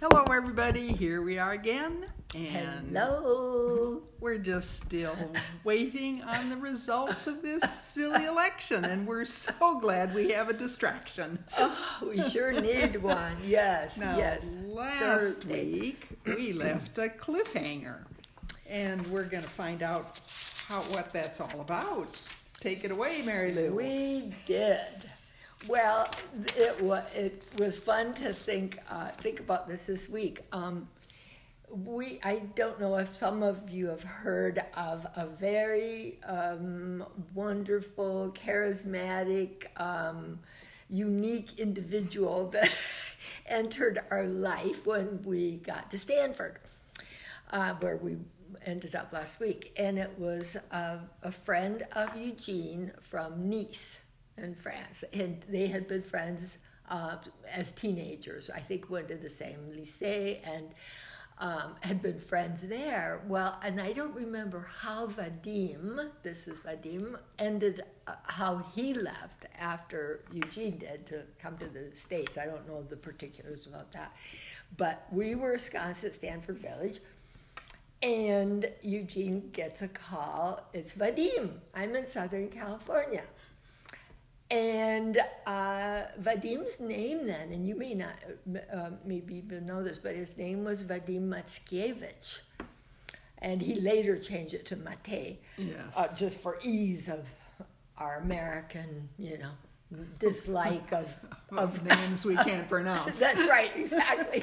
Hello, 0.00 0.22
everybody. 0.30 0.92
Here 0.92 1.22
we 1.22 1.38
are 1.38 1.52
again. 1.52 2.06
And 2.34 2.94
Hello. 2.94 4.02
we're 4.20 4.38
just 4.38 4.80
still 4.80 5.16
waiting 5.64 6.22
on 6.22 6.50
the 6.50 6.56
results 6.56 7.26
of 7.26 7.42
this 7.42 7.62
silly 7.62 8.24
election, 8.26 8.84
and 8.84 9.06
we're 9.06 9.24
so 9.24 9.80
glad 9.80 10.14
we 10.14 10.30
have 10.32 10.48
a 10.48 10.52
distraction. 10.52 11.38
Oh, 11.56 11.76
we 12.08 12.22
sure 12.22 12.52
need 12.60 13.02
one. 13.02 13.36
Yes, 13.44 13.96
Now, 13.96 14.16
yes. 14.16 14.46
last 14.68 15.00
Thursday. 15.00 15.72
week 15.72 16.06
we 16.26 16.52
left 16.52 16.96
a 16.98 17.08
cliffhanger, 17.08 18.04
and 18.68 19.04
we're 19.08 19.24
going 19.24 19.42
to 19.42 19.48
find 19.50 19.82
out 19.82 20.20
how 20.68 20.82
what 20.82 21.12
that's 21.12 21.40
all 21.40 21.60
about. 21.60 22.20
Take 22.60 22.84
it 22.84 22.90
away, 22.90 23.22
Mary 23.22 23.52
Lou. 23.54 23.74
We 23.74 24.34
did. 24.46 24.84
Well, 25.66 26.08
it 26.56 26.80
was 26.80 27.02
it 27.14 27.42
was 27.58 27.78
fun 27.78 28.14
to 28.14 28.32
think 28.32 28.78
uh, 28.88 29.08
think 29.20 29.40
about 29.40 29.68
this 29.68 29.86
this 29.86 30.08
week. 30.08 30.40
Um, 30.52 30.88
we 31.68 32.20
I 32.22 32.42
don't 32.54 32.80
know 32.80 32.96
if 32.96 33.14
some 33.14 33.42
of 33.42 33.68
you 33.68 33.88
have 33.88 34.02
heard 34.02 34.62
of 34.74 35.06
a 35.16 35.26
very 35.26 36.20
um, 36.24 37.04
wonderful, 37.34 38.34
charismatic, 38.46 39.66
um, 39.80 40.38
unique 40.88 41.58
individual 41.58 42.48
that 42.50 42.74
entered 43.46 44.00
our 44.10 44.26
life 44.26 44.86
when 44.86 45.22
we 45.24 45.56
got 45.56 45.90
to 45.90 45.98
Stanford, 45.98 46.60
uh, 47.50 47.74
where 47.80 47.96
we 47.96 48.16
ended 48.64 48.94
up 48.94 49.12
last 49.12 49.40
week, 49.40 49.72
and 49.76 49.98
it 49.98 50.18
was 50.18 50.56
uh, 50.70 50.98
a 51.22 51.32
friend 51.32 51.82
of 51.92 52.16
Eugene 52.16 52.92
from 53.02 53.50
Nice 53.50 54.00
in 54.42 54.54
France, 54.54 55.04
and 55.12 55.44
they 55.48 55.66
had 55.66 55.88
been 55.88 56.02
friends 56.02 56.58
uh, 56.90 57.16
as 57.52 57.72
teenagers. 57.72 58.50
I 58.54 58.60
think 58.60 58.90
went 58.90 59.08
to 59.08 59.16
the 59.16 59.30
same 59.30 59.58
lycée 59.76 60.40
and 60.46 60.68
um, 61.40 61.76
had 61.82 62.02
been 62.02 62.18
friends 62.18 62.62
there. 62.62 63.20
Well, 63.26 63.58
and 63.62 63.80
I 63.80 63.92
don't 63.92 64.14
remember 64.14 64.68
how 64.80 65.06
Vadim, 65.06 66.10
this 66.22 66.48
is 66.48 66.58
Vadim, 66.60 67.16
ended 67.38 67.82
uh, 68.06 68.14
how 68.24 68.64
he 68.74 68.94
left 68.94 69.46
after 69.58 70.20
Eugene 70.32 70.78
did 70.78 71.06
to 71.06 71.22
come 71.40 71.56
to 71.58 71.66
the 71.66 71.94
States. 71.94 72.36
I 72.36 72.46
don't 72.46 72.66
know 72.66 72.82
the 72.88 72.96
particulars 72.96 73.66
about 73.66 73.92
that. 73.92 74.16
But 74.76 75.06
we 75.12 75.34
were 75.34 75.52
ensconced 75.52 76.04
at 76.04 76.14
Stanford 76.14 76.58
Village. 76.58 76.98
And 78.02 78.68
Eugene 78.82 79.50
gets 79.52 79.82
a 79.82 79.88
call. 79.88 80.64
It's 80.72 80.92
Vadim. 80.92 81.50
I'm 81.74 81.96
in 81.96 82.06
Southern 82.06 82.48
California. 82.48 83.24
And 84.50 85.18
uh, 85.46 86.02
Vadim's 86.22 86.80
name 86.80 87.26
then, 87.26 87.52
and 87.52 87.66
you 87.68 87.76
may 87.76 87.92
not 87.94 88.14
uh, 88.72 88.90
maybe 89.04 89.36
even 89.36 89.66
know 89.66 89.82
this, 89.82 89.98
but 89.98 90.14
his 90.14 90.36
name 90.38 90.64
was 90.64 90.82
Vadim 90.82 91.28
Matskiewicz. 91.28 92.40
And 93.40 93.60
he 93.60 93.78
later 93.78 94.16
changed 94.18 94.54
it 94.54 94.66
to 94.66 94.76
Mate, 94.76 95.40
Yes. 95.58 95.76
uh, 95.96 96.12
just 96.14 96.40
for 96.40 96.58
ease 96.62 97.08
of 97.08 97.28
our 97.98 98.16
American, 98.20 99.10
you 99.18 99.38
know, 99.38 99.50
dislike 100.18 100.92
of 100.92 101.14
of 101.56 101.82
names 101.84 102.24
we 102.24 102.34
can't 102.36 102.68
pronounce. 102.70 103.18
That's 103.18 103.46
right, 103.48 103.70
exactly. 103.76 104.42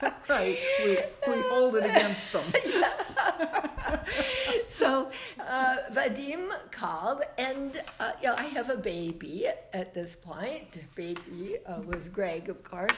right. 0.28 0.58
We, 0.84 0.98
we 1.28 1.40
hold 1.42 1.76
it 1.76 1.84
against 1.84 2.32
them. 2.32 2.42
so 4.68 5.10
uh, 5.40 5.76
Vadim 5.92 6.50
called, 6.70 7.22
and 7.38 7.80
uh, 8.00 8.12
you 8.20 8.28
know, 8.28 8.34
I 8.36 8.44
have 8.44 8.70
a 8.70 8.76
baby 8.76 9.46
at 9.72 9.94
this 9.94 10.16
point. 10.16 10.80
Baby 10.94 11.56
uh, 11.66 11.80
was 11.82 12.08
Greg, 12.08 12.48
of 12.48 12.62
course. 12.62 12.96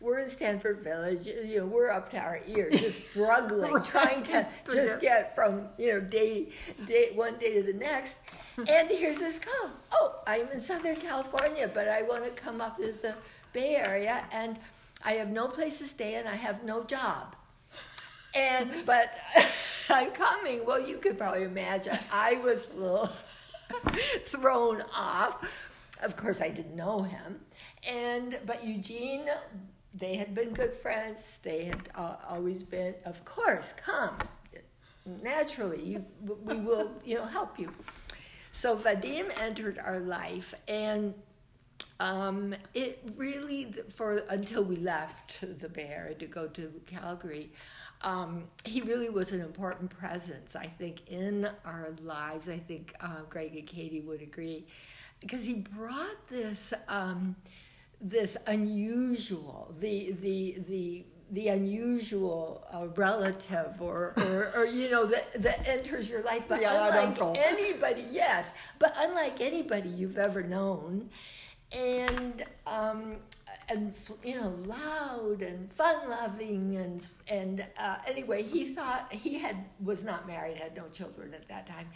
We're 0.00 0.18
in 0.18 0.30
Stanford 0.30 0.80
Village. 0.80 1.26
You 1.26 1.58
know, 1.58 1.66
we're 1.66 1.90
up 1.90 2.10
to 2.10 2.18
our 2.18 2.40
ears, 2.48 2.80
just 2.80 3.08
struggling, 3.10 3.72
Right. 3.72 3.84
trying 3.84 4.22
to 4.24 4.46
just 4.66 5.00
get- 5.00 5.00
get 5.00 5.34
from 5.34 5.68
you 5.78 5.92
know 5.92 6.00
day, 6.00 6.48
day 6.86 7.10
one 7.14 7.38
day 7.38 7.54
to 7.54 7.62
the 7.62 7.78
next. 7.78 8.16
And 8.56 8.90
here's 8.90 9.18
this 9.18 9.38
call. 9.38 9.70
Oh, 9.92 10.16
I'm 10.26 10.48
in 10.48 10.60
Southern 10.60 10.96
California, 10.96 11.70
but 11.72 11.88
I 11.88 12.02
want 12.02 12.24
to 12.24 12.30
come 12.30 12.60
up 12.60 12.76
to 12.76 12.92
the 13.00 13.14
Bay 13.54 13.76
Area, 13.76 14.24
and 14.32 14.58
I 15.04 15.12
have 15.12 15.30
no 15.30 15.48
place 15.48 15.78
to 15.78 15.84
stay, 15.84 16.14
and 16.14 16.28
I 16.28 16.36
have 16.36 16.64
no 16.64 16.84
job. 16.84 17.36
And 18.34 18.70
but 18.86 19.12
I'm 19.90 20.10
coming. 20.12 20.64
Well, 20.64 20.80
you 20.80 20.98
could 20.98 21.18
probably 21.18 21.44
imagine 21.44 21.98
I 22.12 22.34
was 22.36 22.68
a 22.74 22.80
little 22.80 23.10
thrown 24.24 24.82
off. 24.94 25.68
Of 26.02 26.16
course, 26.16 26.40
I 26.40 26.48
didn't 26.48 26.74
know 26.74 27.02
him, 27.02 27.40
and 27.88 28.38
but 28.44 28.64
Eugene, 28.64 29.26
they 29.94 30.16
had 30.16 30.34
been 30.34 30.52
good 30.52 30.74
friends. 30.74 31.38
They 31.42 31.64
had 31.66 31.88
uh, 31.94 32.16
always 32.28 32.62
been. 32.62 32.94
Of 33.04 33.24
course, 33.24 33.72
come 33.76 34.16
naturally. 35.22 35.82
You, 35.82 36.04
we 36.44 36.56
will, 36.56 36.92
you 37.04 37.16
know, 37.16 37.26
help 37.26 37.58
you. 37.58 37.72
So 38.52 38.76
Vadim 38.76 39.30
entered 39.40 39.78
our 39.78 40.00
life, 40.00 40.54
and 40.68 41.14
um, 42.02 42.52
it 42.74 43.00
really 43.16 43.72
for 43.94 44.18
until 44.28 44.64
we 44.64 44.76
left 44.76 45.38
the 45.60 45.68
Bay 45.68 45.88
Area 45.94 46.14
to 46.16 46.26
go 46.26 46.48
to 46.48 46.72
Calgary, 46.84 47.52
um, 48.00 48.44
he 48.64 48.80
really 48.80 49.08
was 49.08 49.30
an 49.30 49.40
important 49.40 49.90
presence. 49.90 50.56
I 50.56 50.66
think 50.66 51.08
in 51.08 51.48
our 51.64 51.94
lives. 52.02 52.48
I 52.48 52.58
think 52.58 52.92
uh, 53.00 53.22
Greg 53.28 53.54
and 53.56 53.66
Katie 53.66 54.00
would 54.00 54.20
agree 54.20 54.66
because 55.20 55.44
he 55.44 55.54
brought 55.54 56.26
this 56.28 56.74
um, 56.88 57.36
this 58.00 58.36
unusual 58.48 59.72
the 59.78 60.12
the 60.20 60.58
the 60.66 61.04
the 61.30 61.48
unusual 61.48 62.66
uh, 62.74 62.88
relative 62.96 63.80
or, 63.80 64.12
or, 64.18 64.52
or 64.54 64.66
you 64.66 64.90
know 64.90 65.06
that, 65.06 65.40
that 65.40 65.66
enters 65.66 66.10
your 66.10 66.22
life 66.24 66.42
but 66.46 66.62
odd 66.62 66.94
unlike 66.94 67.38
anybody 67.38 68.04
yes 68.10 68.50
but 68.78 68.92
unlike 68.98 69.40
anybody 69.40 69.88
you've 69.88 70.18
ever 70.18 70.42
known 70.42 71.08
and 71.74 72.44
um, 72.66 73.16
and 73.68 73.94
you 74.24 74.36
know 74.36 74.58
loud 74.66 75.42
and 75.42 75.72
fun 75.72 76.08
loving 76.08 76.76
and 76.76 77.02
and 77.28 77.64
uh, 77.78 77.96
anyway 78.06 78.42
he 78.42 78.74
thought 78.74 79.12
he 79.12 79.38
had 79.38 79.56
was 79.82 80.02
not 80.02 80.26
married 80.26 80.56
had 80.56 80.76
no 80.76 80.88
children 80.88 81.34
at 81.34 81.48
that 81.48 81.66
time. 81.66 81.88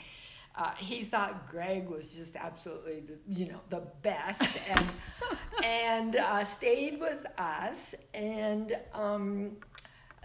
Uh, 0.58 0.70
he 0.78 1.04
thought 1.04 1.50
Greg 1.50 1.86
was 1.86 2.14
just 2.14 2.34
absolutely 2.34 3.00
the, 3.00 3.18
you 3.28 3.46
know 3.46 3.60
the 3.68 3.82
best 4.02 4.42
and 4.70 4.86
and 5.64 6.16
uh, 6.16 6.44
stayed 6.44 6.98
with 6.98 7.26
us 7.38 7.94
and 8.14 8.74
um, 8.94 9.56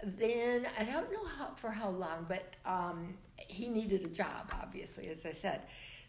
then 0.02 0.66
I 0.78 0.84
don't 0.84 1.12
know 1.12 1.26
how 1.38 1.54
for 1.56 1.70
how 1.70 1.90
long 1.90 2.26
but 2.28 2.56
um, 2.64 3.14
he 3.36 3.68
needed 3.68 4.04
a 4.04 4.08
job 4.08 4.50
obviously 4.62 5.08
as 5.08 5.26
I 5.26 5.32
said 5.32 5.62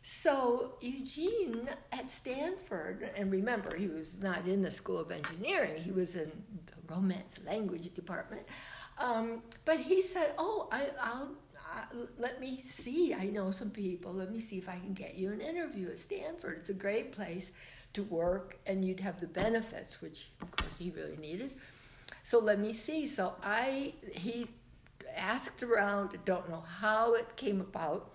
so 0.06 0.74
Eugene 0.81 1.69
at 1.94 2.09
Stanford, 2.09 3.09
and 3.16 3.31
remember, 3.31 3.74
he 3.78 3.88
was 3.88 4.19
not 4.22 4.46
in 4.46 4.62
the 4.62 4.69
School 4.69 5.00
of 5.00 5.12
Engineering; 5.12 5.81
he 5.81 5.91
was 5.91 6.18
in 6.18 6.30
the 6.66 6.94
Romance 6.94 7.40
Language 7.46 7.94
Department. 7.96 8.44
Um, 8.97 9.44
but 9.64 9.80
he 9.80 10.02
said, 10.02 10.34
"Oh, 10.38 10.68
I, 10.74 10.90
I'll 11.00 11.31
uh, 11.56 12.06
let 12.19 12.41
me 12.41 12.62
see. 12.62 13.14
I 13.14 13.28
know 13.28 13.52
some 13.52 13.69
people. 13.69 14.12
Let 14.12 14.30
me 14.30 14.41
see 14.41 14.58
if 14.58 14.68
I 14.68 14.78
can 14.78 14.94
get 14.94 15.16
you 15.16 15.31
an 15.31 15.40
interview 15.40 15.90
at 15.90 15.97
Stanford. 15.97 16.58
It's 16.59 16.70
a 16.70 16.74
great 16.74 17.14
place 17.14 17.53
to 17.94 18.03
work, 18.03 18.58
and 18.66 18.84
you'd 18.84 19.00
have 19.00 19.22
the 19.22 19.28
benefits, 19.28 20.02
which 20.02 20.31
of 20.41 20.52
course 20.52 20.80
he 20.80 20.91
really 20.91 21.16
needed. 21.16 21.53
So 22.24 22.40
let 22.40 22.59
me 22.59 22.74
see. 22.74 23.08
So 23.08 23.35
I 23.41 23.94
he 24.12 24.47
asked 25.16 25.64
around. 25.64 26.18
Don't 26.25 26.50
know 26.50 26.66
how 26.81 27.14
it 27.14 27.38
came 27.38 27.62
about." 27.62 28.09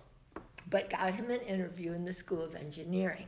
But 0.69 0.89
got 0.89 1.13
him 1.13 1.29
an 1.29 1.41
interview 1.41 1.93
in 1.93 2.05
the 2.05 2.13
School 2.13 2.41
of 2.41 2.55
Engineering. 2.55 3.27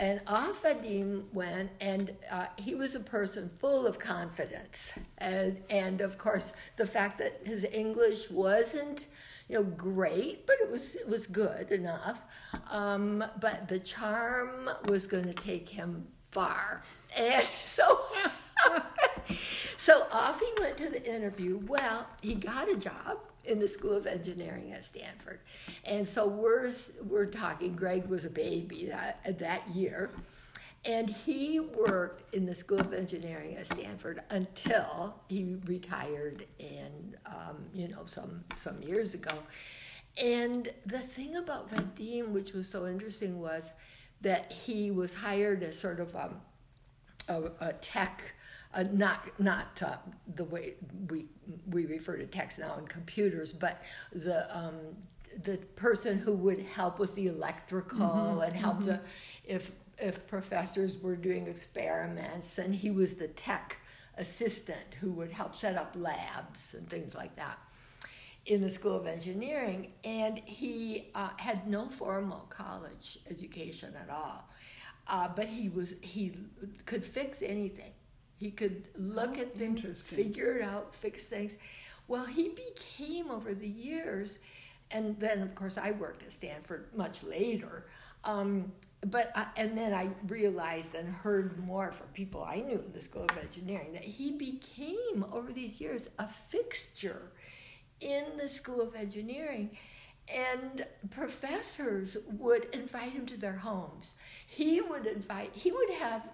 And 0.00 0.20
off 0.28 0.62
Vadim 0.62 1.24
went, 1.32 1.70
and 1.80 2.14
uh, 2.30 2.46
he 2.56 2.76
was 2.76 2.94
a 2.94 3.00
person 3.00 3.48
full 3.48 3.84
of 3.84 3.98
confidence. 3.98 4.92
And, 5.18 5.58
and 5.68 6.00
of 6.00 6.18
course, 6.18 6.52
the 6.76 6.86
fact 6.86 7.18
that 7.18 7.40
his 7.44 7.64
English 7.64 8.30
wasn't, 8.30 9.06
you 9.48 9.56
know, 9.56 9.64
great, 9.64 10.46
but 10.46 10.56
it 10.60 10.70
was 10.70 10.94
it 10.94 11.08
was 11.08 11.26
good 11.26 11.72
enough. 11.72 12.20
Um, 12.70 13.24
but 13.40 13.66
the 13.66 13.80
charm 13.80 14.70
was 14.86 15.08
going 15.08 15.24
to 15.24 15.34
take 15.34 15.68
him 15.68 16.06
far, 16.30 16.82
and 17.16 17.46
so 17.64 17.98
so 19.78 20.08
off 20.12 20.40
he 20.40 20.52
went 20.58 20.76
to 20.78 20.90
the 20.90 21.02
interview. 21.04 21.60
Well, 21.66 22.08
he 22.20 22.34
got 22.34 22.68
a 22.68 22.76
job 22.76 23.18
in 23.44 23.60
the 23.60 23.68
School 23.68 23.92
of 23.92 24.06
Engineering 24.08 24.72
at 24.72 24.84
Stanford, 24.84 25.38
and 25.84 26.06
so 26.06 26.26
we're 26.26 26.72
we're 27.08 27.26
talking. 27.26 27.76
Greg 27.76 28.06
was 28.06 28.24
a 28.24 28.30
baby 28.30 28.86
that 28.86 29.38
that 29.38 29.68
year, 29.70 30.10
and 30.84 31.08
he 31.08 31.60
worked 31.60 32.34
in 32.34 32.44
the 32.44 32.54
School 32.54 32.80
of 32.80 32.92
Engineering 32.92 33.56
at 33.56 33.66
Stanford 33.66 34.20
until 34.30 35.14
he 35.28 35.56
retired 35.64 36.44
in 36.58 37.16
um, 37.24 37.64
you 37.72 37.86
know 37.86 38.02
some 38.04 38.44
some 38.56 38.82
years 38.82 39.14
ago. 39.14 39.32
And 40.20 40.68
the 40.86 40.98
thing 40.98 41.36
about 41.36 41.72
Vadim, 41.72 42.30
which 42.30 42.52
was 42.52 42.68
so 42.68 42.88
interesting, 42.88 43.40
was 43.40 43.72
that 44.22 44.50
he 44.50 44.90
was 44.90 45.14
hired 45.14 45.62
as 45.62 45.78
sort 45.78 46.00
of 46.00 46.16
um, 46.16 46.40
a, 47.28 47.42
a 47.60 47.72
tech 47.74 48.34
uh, 48.74 48.84
not 48.92 49.28
not 49.38 49.82
uh, 49.82 49.96
the 50.34 50.44
way 50.44 50.74
we 51.08 51.26
we 51.66 51.86
refer 51.86 52.16
to 52.16 52.26
text 52.26 52.58
now 52.58 52.76
in 52.78 52.86
computers, 52.86 53.52
but 53.52 53.82
the 54.12 54.56
um, 54.56 54.74
the 55.42 55.56
person 55.76 56.18
who 56.18 56.32
would 56.34 56.60
help 56.60 56.98
with 56.98 57.14
the 57.14 57.28
electrical 57.28 57.98
Mm-hmm, 57.98 58.40
and 58.40 58.56
help 58.56 58.84
the 58.84 59.00
if 59.44 59.72
if 59.98 60.26
professors 60.26 61.00
were 61.02 61.16
doing 61.16 61.46
experiments, 61.46 62.58
and 62.58 62.74
he 62.74 62.90
was 62.90 63.14
the 63.14 63.28
tech 63.28 63.78
assistant 64.16 64.94
who 65.00 65.12
would 65.12 65.30
help 65.30 65.54
set 65.54 65.76
up 65.76 65.94
labs 65.96 66.74
and 66.74 66.88
things 66.88 67.14
like 67.14 67.36
that 67.36 67.58
in 68.46 68.60
the 68.60 68.68
School 68.68 68.96
of 68.96 69.06
Engineering, 69.06 69.92
and 70.04 70.38
he 70.44 71.10
uh, 71.14 71.28
had 71.38 71.68
no 71.68 71.88
formal 71.88 72.46
college 72.48 73.18
education 73.30 73.94
at 74.00 74.10
all. 74.10 74.48
Uh, 75.06 75.28
but 75.34 75.46
he 75.46 75.68
was 75.68 75.94
he 76.02 76.32
could 76.86 77.04
fix 77.04 77.42
anything. 77.42 77.92
He 78.38 78.50
could 78.50 78.88
look 78.96 79.36
Oh, 79.36 79.40
at 79.40 79.58
things, 79.58 80.02
figure 80.02 80.58
it 80.58 80.62
out, 80.62 80.94
fix 80.94 81.24
things. 81.24 81.56
Well, 82.06 82.24
he 82.24 82.50
became 82.50 83.30
over 83.30 83.52
the 83.54 83.68
years, 83.68 84.38
and 84.90 85.18
then 85.18 85.42
of 85.42 85.54
course 85.54 85.76
I 85.76 85.90
worked 85.90 86.22
at 86.22 86.32
Stanford 86.32 86.86
much 86.94 87.22
later. 87.24 87.86
Um, 88.24 88.72
but 89.06 89.32
I, 89.36 89.46
and 89.56 89.76
then 89.76 89.92
I 89.92 90.10
realized 90.26 90.94
and 90.94 91.08
heard 91.12 91.58
more 91.58 91.92
from 91.92 92.08
people 92.08 92.42
I 92.44 92.56
knew 92.60 92.82
in 92.84 92.92
the 92.92 93.00
School 93.00 93.24
of 93.28 93.38
Engineering 93.38 93.92
that 93.92 94.04
he 94.04 94.32
became 94.32 95.24
over 95.32 95.52
these 95.52 95.80
years 95.80 96.10
a 96.18 96.26
fixture 96.28 97.32
in 98.00 98.24
the 98.40 98.48
School 98.48 98.80
of 98.80 98.94
Engineering. 98.94 99.76
And 100.34 100.84
professors 101.10 102.16
would 102.32 102.68
invite 102.74 103.12
him 103.12 103.24
to 103.26 103.36
their 103.36 103.56
homes. 103.56 104.14
He 104.46 104.80
would 104.80 105.06
invite, 105.06 105.54
he 105.54 105.72
would 105.72 105.90
have 106.00 106.28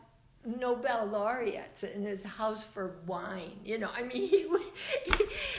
Nobel 0.45 1.07
laureates 1.07 1.83
in 1.85 2.03
his 2.03 2.23
house 2.25 2.65
for 2.65 2.97
wine. 3.07 3.53
You 3.65 3.79
know, 3.79 3.91
I 3.97 4.03
mean, 4.03 4.29
he, 4.29 4.47
would- 4.47 4.63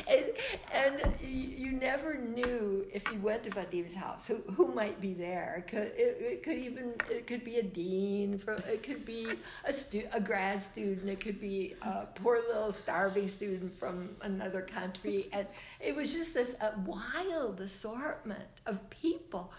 and, 0.08 0.26
and 0.74 1.22
you 1.22 1.72
never 1.72 2.16
knew 2.16 2.86
if 2.94 3.04
you 3.12 3.20
went 3.20 3.44
to 3.46 3.50
Vadim's 3.50 3.96
house 3.96 4.28
who, 4.28 4.36
who 4.54 4.68
might 4.74 5.02
be 5.02 5.14
there. 5.14 5.56
It 5.66 5.68
could, 5.72 5.92
it, 5.96 6.18
it 6.20 6.44
could 6.44 6.58
even 6.58 6.94
it 7.10 7.26
could 7.28 7.44
be 7.44 7.58
a 7.58 7.64
dean, 7.64 8.38
from, 8.38 8.58
it 8.60 8.84
could 8.84 9.06
be 9.06 9.28
a 9.66 9.74
stu- 9.74 10.08
a 10.14 10.20
grad 10.20 10.62
student, 10.62 11.10
it 11.10 11.20
could 11.20 11.40
be 11.40 11.76
a 11.81 12.06
poor 12.16 12.40
little 12.48 12.72
starving 12.72 13.28
student 13.28 13.78
from 13.78 14.10
another 14.22 14.62
country, 14.62 15.28
and 15.34 15.48
it 15.80 15.96
was 15.96 16.14
just 16.14 16.34
this 16.34 16.56
a 16.62 16.74
wild 16.86 17.60
assortment 17.62 18.44
of 18.66 18.88
people, 18.90 19.52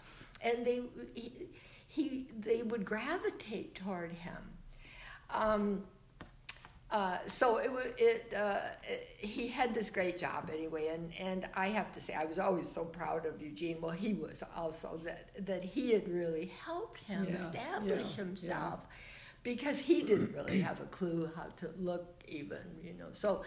and 0.43 0.65
they 0.67 0.83
he, 1.15 1.33
he 1.89 2.27
they 2.39 2.63
would 2.63 2.85
gravitate 2.85 3.75
toward 3.75 4.13
him. 4.13 4.37
Um, 5.31 5.83
uh, 6.91 7.19
so 7.27 7.59
it 7.59 7.71
was 7.71 7.87
it, 7.99 8.33
uh, 8.37 8.59
it, 8.85 9.09
he 9.19 9.49
had 9.49 9.75
this 9.75 9.91
great 9.91 10.17
job 10.17 10.51
anyway 10.53 10.89
and, 10.89 11.13
and 11.19 11.49
I 11.55 11.69
have 11.69 11.93
to 11.95 12.01
say 12.01 12.15
I 12.15 12.25
was 12.25 12.39
always 12.39 12.71
so 12.71 12.85
proud 12.85 13.27
of 13.27 13.43
Eugene. 13.43 13.79
Well 13.81 13.91
he 13.91 14.15
was 14.15 14.43
also 14.57 15.01
that 15.05 15.31
that 15.47 15.65
he 15.65 15.93
had 15.93 16.09
really 16.09 16.53
helped 16.65 17.01
him 17.01 17.27
Yeah, 17.29 17.35
establish 17.35 18.11
yeah, 18.11 18.25
himself 18.25 18.81
because 19.43 19.79
he 19.81 20.03
didn't 20.03 20.33
really 20.35 20.61
have 20.61 20.81
a 20.81 20.85
clue 20.87 21.29
how 21.35 21.47
to 21.57 21.71
look 21.79 22.07
even 22.29 22.59
you 22.83 22.95
know. 22.95 23.09
So 23.13 23.43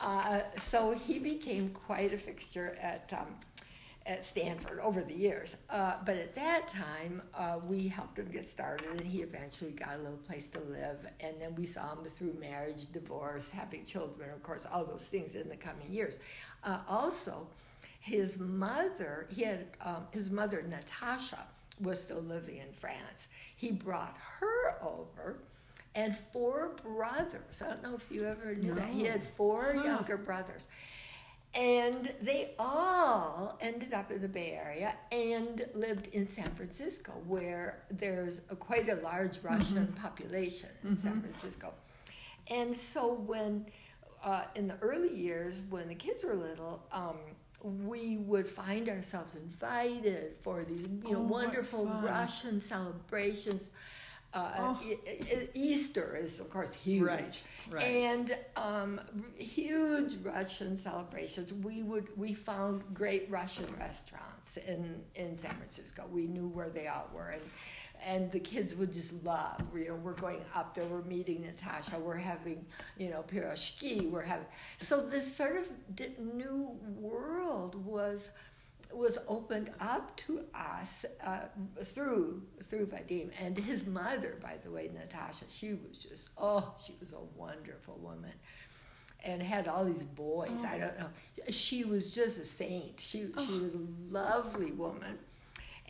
uh, 0.00 0.42
so 0.56 0.92
he 0.92 1.18
became 1.18 1.70
quite 1.70 2.12
a 2.12 2.18
fixture 2.18 2.76
at 2.80 3.12
um, 3.12 3.34
at 4.08 4.24
Stanford 4.24 4.80
over 4.80 5.02
the 5.02 5.14
years. 5.14 5.56
Uh, 5.68 5.92
but 6.04 6.16
at 6.16 6.34
that 6.34 6.66
time, 6.66 7.20
uh, 7.34 7.58
we 7.68 7.86
helped 7.86 8.18
him 8.18 8.28
get 8.32 8.48
started, 8.48 8.86
and 8.90 9.02
he 9.02 9.20
eventually 9.20 9.70
got 9.70 9.96
a 9.96 9.98
little 9.98 10.16
place 10.26 10.48
to 10.48 10.60
live. 10.60 11.06
And 11.20 11.38
then 11.38 11.54
we 11.54 11.66
saw 11.66 11.92
him 11.92 12.04
through 12.06 12.34
marriage, 12.40 12.90
divorce, 12.90 13.50
having 13.50 13.84
children, 13.84 14.30
of 14.30 14.42
course, 14.42 14.66
all 14.72 14.84
those 14.84 15.04
things 15.06 15.34
in 15.34 15.48
the 15.48 15.56
coming 15.56 15.92
years. 15.92 16.18
Uh, 16.64 16.78
also, 16.88 17.46
his 18.00 18.38
mother, 18.38 19.26
he 19.30 19.42
had 19.42 19.66
um, 19.84 20.04
his 20.10 20.30
mother 20.30 20.62
Natasha 20.66 21.44
was 21.80 22.02
still 22.02 22.22
living 22.22 22.56
in 22.56 22.72
France. 22.72 23.28
He 23.56 23.70
brought 23.70 24.16
her 24.40 24.82
over. 24.82 25.36
And 25.94 26.16
four 26.32 26.76
brothers. 26.84 27.60
I 27.60 27.68
don't 27.68 27.82
know 27.82 27.94
if 27.96 28.06
you 28.10 28.24
ever 28.24 28.54
knew 28.54 28.74
that. 28.74 28.88
He 28.90 29.04
had 29.04 29.22
four 29.36 29.72
Huh. 29.76 29.82
younger 29.84 30.16
brothers. 30.16 30.66
And 31.58 32.14
they 32.22 32.52
all 32.56 33.58
ended 33.60 33.92
up 33.92 34.12
in 34.12 34.22
the 34.22 34.28
Bay 34.28 34.52
Area 34.64 34.94
and 35.10 35.66
lived 35.74 36.06
in 36.12 36.28
San 36.28 36.48
Francisco, 36.54 37.12
where 37.26 37.82
there's 37.90 38.40
a, 38.48 38.54
quite 38.54 38.88
a 38.88 38.94
large 38.96 39.38
Russian 39.42 39.88
population 40.00 40.68
in 40.84 40.96
San 40.96 41.20
Francisco. 41.20 41.72
And 42.46 42.74
so, 42.74 43.12
when 43.12 43.66
uh, 44.22 44.42
in 44.54 44.68
the 44.68 44.76
early 44.80 45.12
years, 45.14 45.62
when 45.68 45.88
the 45.88 45.96
kids 45.96 46.22
were 46.24 46.34
little, 46.36 46.80
um, 46.92 47.16
we 47.62 48.18
would 48.18 48.48
find 48.48 48.88
ourselves 48.88 49.34
invited 49.34 50.36
for 50.36 50.62
these, 50.64 50.86
you 51.04 51.12
know, 51.12 51.18
Oh, 51.18 51.22
wonderful. 51.22 51.86
Russian 51.86 52.60
celebrations. 52.60 53.70
Uh, 54.34 54.50
Oh. 54.58 54.80
Easter 55.54 56.16
is, 56.22 56.38
of 56.38 56.50
course, 56.50 56.74
huge. 56.74 57.02
Right, 57.06 57.42
right. 57.70 57.84
And 57.84 58.36
um, 58.56 59.00
huge 59.36 60.16
Russian 60.22 60.76
celebrations. 60.76 61.52
We 61.52 61.82
would 61.82 62.08
we 62.16 62.34
found 62.34 62.82
great 62.92 63.26
Russian 63.30 63.66
restaurants 63.78 64.56
in 64.58 65.00
in 65.14 65.36
San 65.36 65.54
Francisco. 65.56 66.04
We 66.10 66.26
knew 66.26 66.48
where 66.48 66.68
they 66.68 66.88
all 66.88 67.08
were, 67.14 67.30
and 67.30 67.42
and 68.04 68.30
the 68.30 68.38
kids 68.40 68.74
would 68.74 68.92
just 68.92 69.12
love. 69.24 69.62
You 69.74 69.88
know, 69.88 69.94
we're 69.94 70.12
going 70.12 70.44
up 70.54 70.74
there. 70.74 70.84
We're 70.84 71.02
meeting 71.02 71.42
Natasha. 71.42 71.98
We're 71.98 72.16
having 72.16 72.66
you 72.98 73.08
know 73.10 73.24
pierogi. 73.26 74.10
We're 74.10 74.22
having 74.22 74.46
so 74.76 75.00
this 75.06 75.34
sort 75.34 75.56
of 75.56 75.70
new 76.18 76.76
world 77.00 77.74
was 77.84 78.30
was 78.92 79.18
opened 79.28 79.70
up 79.80 80.16
to 80.16 80.44
us 80.54 81.04
uh, 81.24 81.40
through 81.82 82.42
through 82.64 82.86
Vadim 82.86 83.30
and 83.40 83.56
his 83.58 83.86
mother, 83.86 84.38
by 84.42 84.56
the 84.62 84.70
way, 84.70 84.90
Natasha. 84.92 85.44
She 85.48 85.74
was 85.74 85.98
just 85.98 86.30
oh, 86.38 86.74
she 86.84 86.94
was 87.00 87.12
a 87.12 87.38
wonderful 87.38 87.98
woman, 88.02 88.32
and 89.24 89.42
had 89.42 89.68
all 89.68 89.84
these 89.84 90.02
boys. 90.02 90.64
I 90.64 90.78
don't 90.78 90.98
know. 90.98 91.08
She 91.50 91.84
was 91.84 92.14
just 92.14 92.38
a 92.38 92.44
saint. 92.44 93.00
She 93.00 93.26
she 93.46 93.58
was 93.58 93.74
a 93.74 93.86
lovely 94.10 94.72
woman, 94.72 95.18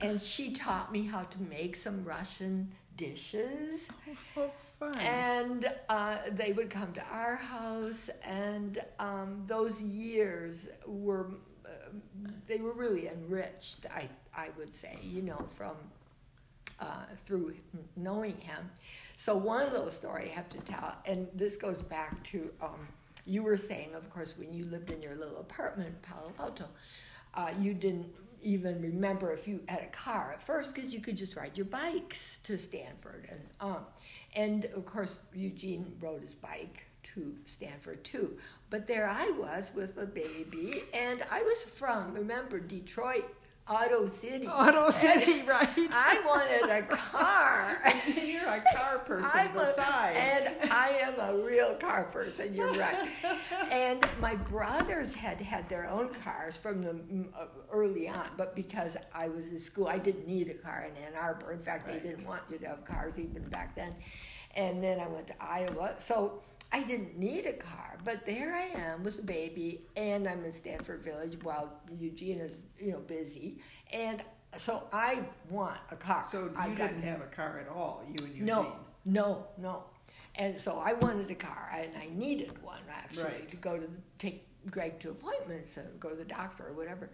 and 0.01 0.21
she 0.21 0.53
taught 0.53 0.93
me 0.93 1.07
how 1.07 1.23
to 1.23 1.43
make 1.43 1.77
some 1.77 2.05
Russian 2.05 2.73
dishes. 2.97 3.91
Oh, 4.37 4.51
fun. 4.79 4.99
And 4.99 5.73
uh, 5.89 6.19
they 6.33 6.53
would 6.53 6.71
come 6.71 6.93
to 6.93 7.05
our 7.11 7.37
house, 7.37 8.11
and 8.23 8.79
um, 8.99 9.45
those 9.47 9.81
years 9.83 10.69
were 10.87 11.31
they 12.47 12.59
were 12.59 12.73
really 12.73 13.09
enriched. 13.09 13.87
I 13.95 14.09
I 14.35 14.49
would 14.57 14.75
say, 14.75 14.99
you 15.03 15.23
know, 15.23 15.49
from 15.57 15.77
uh, 16.81 17.05
through 17.27 17.55
knowing 17.97 18.37
him. 18.39 18.71
So 19.17 19.37
one 19.37 19.73
little 19.73 19.91
story 19.91 20.31
I 20.31 20.35
have 20.35 20.49
to 20.51 20.59
tell, 20.59 20.97
and 21.05 21.29
this 21.35 21.57
goes 21.57 21.83
back 21.83 22.23
to 22.25 22.51
um, 22.63 22.89
you 23.27 23.43
were 23.43 23.57
saying, 23.57 23.95
of 23.95 24.09
course, 24.11 24.39
when 24.39 24.53
you 24.53 24.65
lived 24.65 24.91
in 24.91 25.03
your 25.03 25.17
little 25.17 25.39
apartment 25.39 25.89
in 25.89 25.95
Palo 26.03 26.33
Alto, 26.39 26.65
uh, 27.35 27.51
you 27.61 27.75
didn't 27.75 28.09
even 28.43 28.81
remember 28.81 29.33
if 29.33 29.49
you 29.49 29.61
had 29.69 29.81
a 29.81 29.87
car 29.87 30.33
at 30.35 30.43
first 30.43 30.75
because 30.75 30.95
you 30.95 31.01
could 31.01 31.17
just 31.17 31.37
ride 31.37 31.57
your 31.57 31.67
bikes 31.67 32.39
to 32.45 32.57
Stanford, 32.57 33.29
and 33.31 33.41
um, 33.61 33.85
and 34.35 34.65
of 34.67 34.87
course 34.87 35.23
Eugene 35.35 35.93
rode 36.01 36.23
his 36.23 36.35
bike 36.35 36.88
to 37.15 37.35
Stanford 37.47 38.05
too. 38.05 38.37
But 38.71 38.87
there 38.87 39.09
I 39.09 39.31
was 39.31 39.71
with 39.75 39.97
a 39.99 40.07
baby, 40.07 40.83
and 40.93 41.23
I 41.31 41.43
was 41.43 41.63
from 41.63 42.13
remember 42.13 42.61
Detroit, 42.61 43.25
Auto 43.69 44.07
City. 44.07 44.47
Auto 44.47 44.91
City, 44.91 45.43
right? 45.47 45.69
I 45.93 46.23
wanted 46.27 46.71
a 46.71 46.83
car. 46.87 47.81
You're 48.27 48.43
a 48.49 48.63
car 48.75 48.99
person 49.01 49.31
I'm 49.33 49.57
a- 49.57 50.19
and 50.19 50.71
I 50.71 50.89
am 51.03 51.19
a 51.21 51.43
real 51.43 51.75
car 51.75 52.05
person. 52.05 52.55
You're 52.55 52.73
right. 52.73 53.09
and 53.71 54.07
my 54.21 54.35
brothers 54.37 55.13
had 55.15 55.41
had 55.41 55.69
their 55.69 55.87
own 55.89 56.09
cars 56.25 56.57
from 56.57 56.83
the 56.83 56.93
mm, 56.93 57.27
uh, 57.39 57.47
early 57.71 58.09
on, 58.09 58.27
but 58.37 58.55
because 58.55 58.97
I 59.15 59.29
was 59.29 59.49
in 59.49 59.59
school, 59.59 59.87
I 59.89 59.99
didn't 59.99 60.27
need 60.27 60.49
a 60.49 60.55
car 60.55 60.87
in 60.91 61.03
Ann 61.05 61.13
Arbor. 61.19 61.53
In 61.53 61.61
fact, 61.61 61.87
Right. 61.89 62.03
they 62.03 62.09
didn't 62.11 62.27
want 62.27 62.43
you 62.51 62.59
to 62.59 62.69
have 62.69 62.85
cars 62.85 63.19
even 63.19 63.49
back 63.49 63.75
then. 63.77 63.95
And 64.57 64.83
then 64.83 64.99
I 64.99 65.09
went 65.09 65.27
to 65.29 65.35
Iowa, 65.41 65.95
so 65.99 66.43
I 66.73 66.83
didn't 66.83 67.19
need 67.19 67.47
a 67.47 67.53
car. 67.55 67.99
But 68.05 68.25
there 68.27 68.55
I 68.55 68.67
am 68.81 69.03
with 69.03 69.19
a 69.19 69.23
baby, 69.23 69.83
and 69.97 70.29
I'm 70.29 70.45
in 70.45 70.53
Stanford 70.53 71.03
Village 71.03 71.37
while 71.43 71.73
Eugene 71.99 72.41
is, 72.41 72.55
you 72.79 72.93
know, 72.93 73.01
busy, 73.01 73.61
and. 73.93 74.23
So 74.57 74.85
I 74.95 75.25
want 75.51 75.79
a 75.91 75.97
car. 75.97 76.25
so 76.27 76.51
I 76.57 76.69
you 76.69 76.75
didn't 76.75 77.03
have 77.03 77.21
a 77.21 77.27
car 77.27 77.59
at 77.59 77.69
all, 77.69 78.03
you 78.07 78.15
and 78.25 78.29
Eugene. 78.29 78.47
no, 78.47 78.77
no, 79.05 79.47
no. 79.59 79.83
And 80.37 80.59
so 80.59 80.79
I 80.79 80.95
wanted 80.95 81.31
a 81.31 81.35
car, 81.35 81.71
and 81.77 81.91
I 81.95 82.09
needed 82.15 82.63
one 82.63 82.81
actually 82.91 83.25
Right. 83.25 83.49
to 83.51 83.57
go 83.57 83.77
to 83.79 83.87
take 84.19 84.47
Greg 84.71 85.01
to 85.01 85.11
appointments 85.11 85.77
and 85.77 86.01
go 86.01 86.09
to 86.09 86.17
the 86.17 86.25
doctor 86.25 86.67
or 86.69 86.73
whatever. 86.73 87.11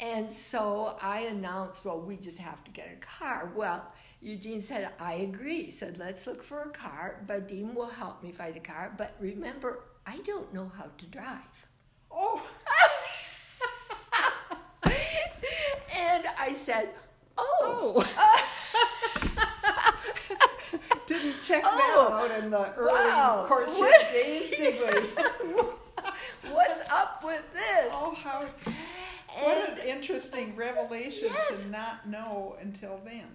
And 0.00 0.28
so 0.28 0.96
I 1.02 1.20
announced, 1.22 1.84
well, 1.84 2.00
we 2.00 2.16
just 2.16 2.38
have 2.38 2.64
to 2.64 2.70
get 2.70 2.88
a 2.90 2.96
car. 3.04 3.52
Well, 3.54 3.92
Eugene 4.22 4.60
said, 4.62 4.88
I 4.98 5.14
agree. 5.14 5.64
He 5.64 5.70
said, 5.70 5.98
let's 5.98 6.26
look 6.26 6.42
for 6.42 6.62
a 6.62 6.70
car. 6.70 7.22
Vadim 7.26 7.74
will 7.74 7.88
help 7.90 8.22
me 8.22 8.32
find 8.32 8.56
a 8.56 8.60
car. 8.60 8.94
But 8.96 9.14
remember, 9.20 9.84
I 10.06 10.18
don't 10.18 10.52
know 10.54 10.70
how 10.76 10.86
to 10.96 11.06
drive. 11.06 11.66
Oh, 12.10 12.42
And 15.96 16.24
I 16.38 16.54
said, 16.54 16.90
oh. 17.36 18.04
oh. 18.16 18.36
Didn't 21.06 21.42
check 21.42 21.62
Oh, 21.66 21.76
that 21.76 22.32
out 22.36 22.42
in 22.44 22.50
the 22.50 22.72
early 22.74 22.92
wow. 22.92 23.44
courtship 23.46 23.78
What? 23.80 24.12
days, 24.12 24.50
did 24.50 24.74
we? 24.80 25.60
What's 26.52 26.90
up 26.90 27.22
with 27.24 27.42
this? 27.52 27.88
Oh, 27.90 28.14
how 28.16 28.46
what 29.34 29.68
And 29.70 29.78
an 29.78 29.86
interesting 29.88 30.54
revelation 30.56 31.28
Yes. 31.32 31.62
to 31.62 31.68
not 31.70 32.08
know 32.08 32.56
until 32.60 33.00
then. 33.04 33.26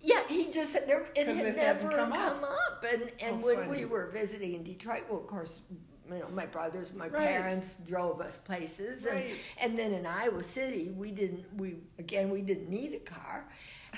yeah, 0.00 0.22
he 0.28 0.50
just 0.52 0.72
said 0.72 0.88
there 0.88 1.06
it 1.14 1.26
had 1.28 1.46
it 1.46 1.56
never 1.56 1.88
come, 1.88 2.12
come 2.12 2.44
up. 2.44 2.84
And 2.90 3.10
and 3.20 3.36
How 3.40 3.46
when 3.46 3.56
funny. 3.56 3.70
we 3.70 3.84
were 3.84 4.06
visiting 4.12 4.54
in 4.54 4.62
Detroit, 4.64 5.04
well, 5.08 5.20
of 5.20 5.26
course, 5.26 5.62
you 6.10 6.18
know, 6.18 6.28
my 6.34 6.46
brothers, 6.46 6.92
my 6.92 7.08
Right. 7.08 7.28
parents 7.28 7.74
drove 7.86 8.20
us 8.20 8.36
places, 8.36 9.06
and 9.06 9.16
Right. 9.16 9.34
and 9.60 9.78
then 9.78 9.92
in 9.92 10.04
Iowa 10.06 10.42
City, 10.42 10.90
we 10.90 11.10
didn't 11.12 11.44
we 11.56 11.76
again 11.98 12.30
we 12.30 12.42
didn't 12.42 12.68
need 12.68 12.94
a 12.94 12.98
car, 13.00 13.48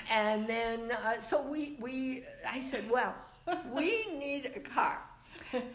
and 0.09 0.47
then 0.47 0.91
uh, 0.91 1.19
so 1.21 1.41
we 1.41 1.77
we 1.79 2.23
I 2.47 2.61
said, 2.61 2.89
well, 2.89 3.15
we 3.73 4.05
need 4.17 4.51
a 4.55 4.59
car, 4.59 5.01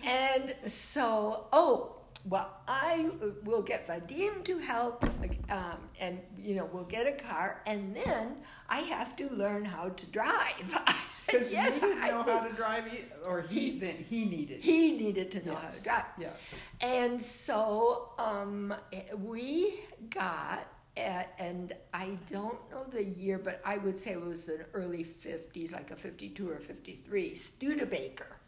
and 0.05 0.55
so 0.67 1.47
oh. 1.53 1.97
Well, 2.27 2.51
I 2.69 3.11
will 3.45 3.63
get 3.63 3.87
Vadim 3.89 4.45
to 4.45 4.59
help, 4.59 5.05
um, 5.51 5.79
and 5.99 6.21
you 6.39 6.55
know 6.55 6.69
we'll 6.73 6.85
get 6.85 7.07
a 7.07 7.13
car, 7.13 7.63
and 7.67 7.95
then 7.95 8.37
I 8.69 8.81
have 8.81 9.17
to 9.17 9.29
learn 9.31 9.65
how 9.65 9.89
to 9.91 10.07
drive. 10.07 10.79
Because 11.27 11.53
yes, 11.53 11.77
you 11.77 11.81
didn't 11.83 12.03
I 12.03 12.11
know 12.11 12.25
think 12.25 12.41
how 12.41 12.49
to 12.49 12.55
drive, 12.55 12.85
or 13.25 13.43
he, 13.43 13.79
then 13.79 13.95
he 14.09 14.25
needed. 14.25 14.61
he 14.63 14.97
needed 14.97 15.31
to 15.33 15.47
know 15.47 15.55
how 15.55 15.69
to 15.69 15.83
drive. 15.83 16.05
Yes. 16.19 16.53
And 16.81 17.23
so 17.23 18.11
um, 18.19 18.75
we 19.17 19.79
got 20.09 20.67
at, 20.97 21.33
and 21.39 21.73
I 21.95 22.19
don't 22.31 22.59
know 22.71 22.85
the 22.91 23.05
year, 23.05 23.39
but 23.39 23.61
I 23.65 23.79
would 23.79 23.99
say 23.99 24.13
it 24.13 24.21
was 24.21 24.45
the 24.45 24.67
early 24.75 25.05
50s, 25.05 25.73
like 25.73 25.91
a 25.91 25.97
52 25.97 26.51
or 26.51 26.59
53, 26.59 27.35
Studebaker. 27.35 28.40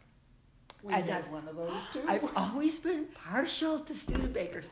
We 0.83 0.93
And 0.93 1.09
I've- 1.09 1.29
one 1.29 1.47
of 1.47 1.55
those 1.55 1.85
too. 1.93 2.03
I've 2.07 2.29
always 2.35 2.77
been 2.79 3.05
partial 3.05 3.79
to 3.79 3.93
Studebakers. 3.93 4.67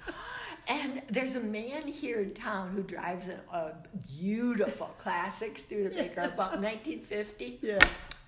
And 0.68 1.02
there's 1.08 1.36
a 1.36 1.40
man 1.42 1.88
here 1.88 2.20
in 2.20 2.34
town 2.34 2.72
who 2.76 2.84
drives 2.84 3.30
a, 3.30 3.40
a 3.56 3.76
beautiful 4.08 4.88
classic 5.00 5.58
Studebaker, 5.58 6.22
about 6.22 6.60
1950. 6.62 7.60
yeah. 7.62 7.80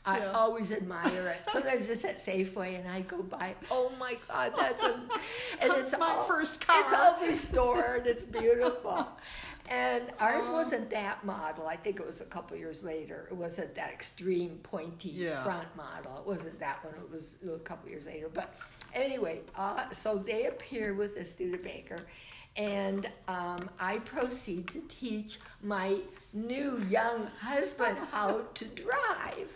I 0.05 0.19
Yeah. 0.19 0.31
always 0.33 0.71
admire 0.71 1.29
it. 1.29 1.41
Sometimes 1.51 1.89
it's 1.89 2.03
at 2.03 2.17
Safeway, 2.19 2.77
and 2.79 2.87
I 2.89 3.01
go 3.01 3.23
by. 3.23 3.55
Oh 3.71 3.91
my 3.99 4.17
God, 4.27 4.53
that's 4.57 4.81
a, 4.83 4.93
and 5.61 5.73
it's 5.77 5.97
My 5.97 6.07
all, 6.11 6.23
first 6.25 6.55
It's 6.55 6.65
car. 6.65 6.95
all 6.95 7.21
restored. 7.25 8.05
It's 8.05 8.23
beautiful, 8.23 9.07
and 9.69 10.03
ours 10.19 10.45
Oh. 10.47 10.53
wasn't 10.53 10.89
that 10.89 11.23
model. 11.23 11.67
I 11.67 11.77
think 11.77 11.99
it 11.99 12.05
was 12.05 12.19
a 12.21 12.25
couple 12.25 12.57
years 12.57 12.83
later. 12.83 13.27
It 13.31 13.35
wasn't 13.35 13.75
that 13.75 13.91
extreme 13.91 14.59
pointy 14.63 15.09
Yeah. 15.09 15.41
front 15.43 15.73
model. 15.77 16.17
It 16.17 16.25
wasn't 16.27 16.59
that 16.59 16.83
one. 16.83 16.95
It 16.95 17.09
was 17.09 17.35
a 17.49 17.59
couple 17.59 17.89
years 17.89 18.05
later. 18.05 18.27
But 18.33 18.53
anyway, 18.93 19.39
uh, 19.55 19.89
so 19.91 20.17
they 20.17 20.47
appear 20.47 20.93
with 20.95 21.15
the 21.15 21.23
Studebaker. 21.23 21.99
And 22.55 23.09
um, 23.27 23.67
I 23.79 23.97
proceed 23.99 24.67
to 24.67 24.81
teach 24.87 25.39
my 25.63 25.97
new 26.33 26.83
young 26.89 27.25
husband 27.41 27.97
how 28.11 28.41
to 28.53 28.65
drive. 28.65 29.47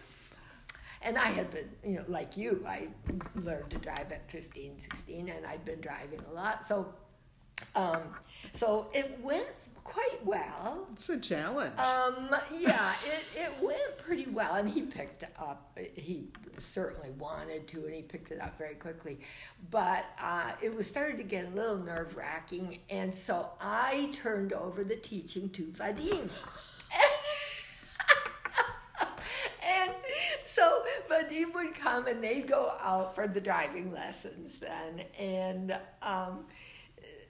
And 1.07 1.17
I 1.17 1.27
had 1.27 1.49
been, 1.51 1.69
you 1.85 1.95
know, 1.95 2.03
like 2.09 2.35
you, 2.35 2.65
I 2.67 2.89
learned 3.35 3.69
to 3.69 3.77
drive 3.77 4.11
at 4.11 4.29
15, 4.29 4.77
16, 4.77 5.29
and 5.29 5.45
I'd 5.45 5.63
been 5.63 5.79
driving 5.79 6.19
a 6.29 6.33
lot. 6.33 6.67
So, 6.67 6.93
um, 7.77 8.01
so 8.51 8.87
it 8.93 9.17
went 9.23 9.47
quite 9.85 10.25
well. 10.25 10.85
It's 10.91 11.07
a 11.07 11.17
challenge. 11.17 11.79
Um, 11.79 12.35
yeah, 12.59 12.93
it, 13.05 13.23
it 13.39 13.63
went 13.63 13.97
pretty 13.99 14.25
well, 14.25 14.55
and 14.55 14.67
he 14.67 14.81
picked 14.81 15.23
up. 15.39 15.79
He 15.95 16.27
certainly 16.57 17.11
wanted 17.11 17.69
to, 17.69 17.85
and 17.85 17.95
he 17.95 18.01
picked 18.01 18.31
it 18.31 18.41
up 18.41 18.57
very 18.57 18.75
quickly. 18.75 19.19
But 19.71 20.07
uh, 20.21 20.51
it 20.61 20.75
was 20.75 20.87
starting 20.87 21.15
to 21.15 21.23
get 21.23 21.45
a 21.45 21.55
little 21.55 21.77
nerve 21.77 22.17
wracking, 22.17 22.79
and 22.89 23.15
so 23.15 23.51
I 23.61 24.09
turned 24.11 24.51
over 24.51 24.83
the 24.83 24.97
teaching 24.97 25.51
to 25.51 25.67
Vadim. 25.67 26.29
So 31.07 31.15
Vadim 31.15 31.53
would 31.53 31.75
come, 31.75 32.07
and 32.07 32.23
they'd 32.23 32.47
go 32.47 32.73
out 32.81 33.15
for 33.15 33.27
the 33.27 33.41
driving 33.41 33.91
lessons 33.91 34.59
then, 34.59 35.03
and. 35.17 35.77
Um, 36.01 36.45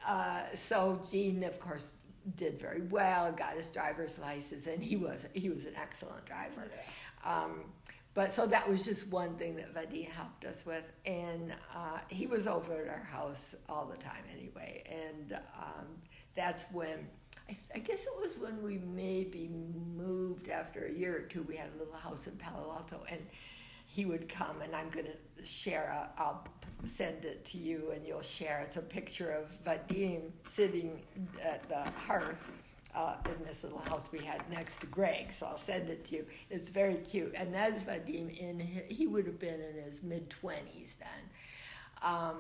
uh, 0.08 0.44
so 0.56 1.02
Gene, 1.10 1.44
of 1.44 1.60
course, 1.60 1.92
did 2.36 2.60
very 2.60 2.82
well, 2.82 3.32
got 3.32 3.56
his 3.56 3.70
driver's 3.70 4.20
license, 4.20 4.68
and 4.68 4.84
he 4.84 4.96
was 4.96 5.28
he 5.34 5.50
was 5.50 5.66
an 5.66 5.74
excellent 5.76 6.26
driver. 6.26 6.70
Um, 7.26 7.66
but 8.14 8.34
so 8.34 8.48
that 8.48 8.68
was 8.68 8.84
just 8.84 9.12
one 9.12 9.36
thing 9.36 9.56
that 9.58 9.74
Vadim 9.74 10.10
helped 10.10 10.46
us 10.46 10.66
with, 10.66 10.92
and 11.06 11.54
uh, 11.76 12.00
he 12.08 12.26
was 12.26 12.48
over 12.48 12.74
at 12.74 12.90
our 12.90 13.04
house 13.04 13.56
all 13.70 13.86
the 13.86 13.98
time 13.98 14.24
anyway, 14.36 14.84
and 14.90 15.34
um, 15.34 15.86
that's 16.36 16.66
when. 16.72 17.08
I, 17.50 17.54
th- 17.54 17.70
I 17.76 17.80
guess 17.80 18.02
it 18.02 18.12
was 18.20 18.38
when 18.40 18.62
we 18.62 18.78
maybe 18.80 19.50
moved 19.96 20.50
after 20.50 20.86
a 20.86 20.92
year 20.92 21.16
or 21.16 21.22
two. 21.22 21.44
We 21.44 21.56
had 21.56 21.70
a 21.74 21.78
little 21.80 21.96
house 21.96 22.28
in 22.28 22.34
Palo 22.34 22.74
Alto, 22.74 23.06
and 23.10 23.22
he 23.98 24.06
would 24.06 24.30
come, 24.30 24.62
and 24.62 24.76
I'm 24.76 24.90
going 24.92 25.08
to 25.08 25.44
share. 25.44 25.86
A, 25.86 26.22
I'll 26.22 26.44
send 26.86 27.26
it 27.26 27.44
to 27.46 27.58
you, 27.58 27.90
and 27.96 28.06
you'll 28.06 28.22
share. 28.22 28.62
It's 28.64 28.78
a 28.78 28.82
picture 28.82 29.32
of 29.32 29.46
Vadim 29.66 30.30
sitting 30.48 31.02
at 31.44 31.68
the 31.68 31.82
hearth 32.02 32.48
uh, 32.94 33.16
in 33.26 33.44
this 33.44 33.64
little 33.64 33.80
house 33.80 34.06
we 34.12 34.20
had 34.20 34.48
next 34.52 34.82
to 34.82 34.86
Greg. 34.86 35.34
So 35.34 35.48
I'll 35.48 35.58
send 35.58 35.90
it 35.90 36.06
to 36.06 36.18
you. 36.18 36.26
It's 36.52 36.70
very 36.70 36.98
cute, 36.98 37.34
and 37.36 37.52
that's 37.52 37.82
Vadim. 37.82 38.38
In 38.38 38.60
hi- 38.60 38.86
he 38.88 39.08
would 39.08 39.26
have 39.26 39.40
been 39.40 39.60
in 39.60 39.84
his 39.84 40.04
mid 40.04 40.30
twenties 40.30 40.96
then, 41.00 41.24
um, 42.14 42.38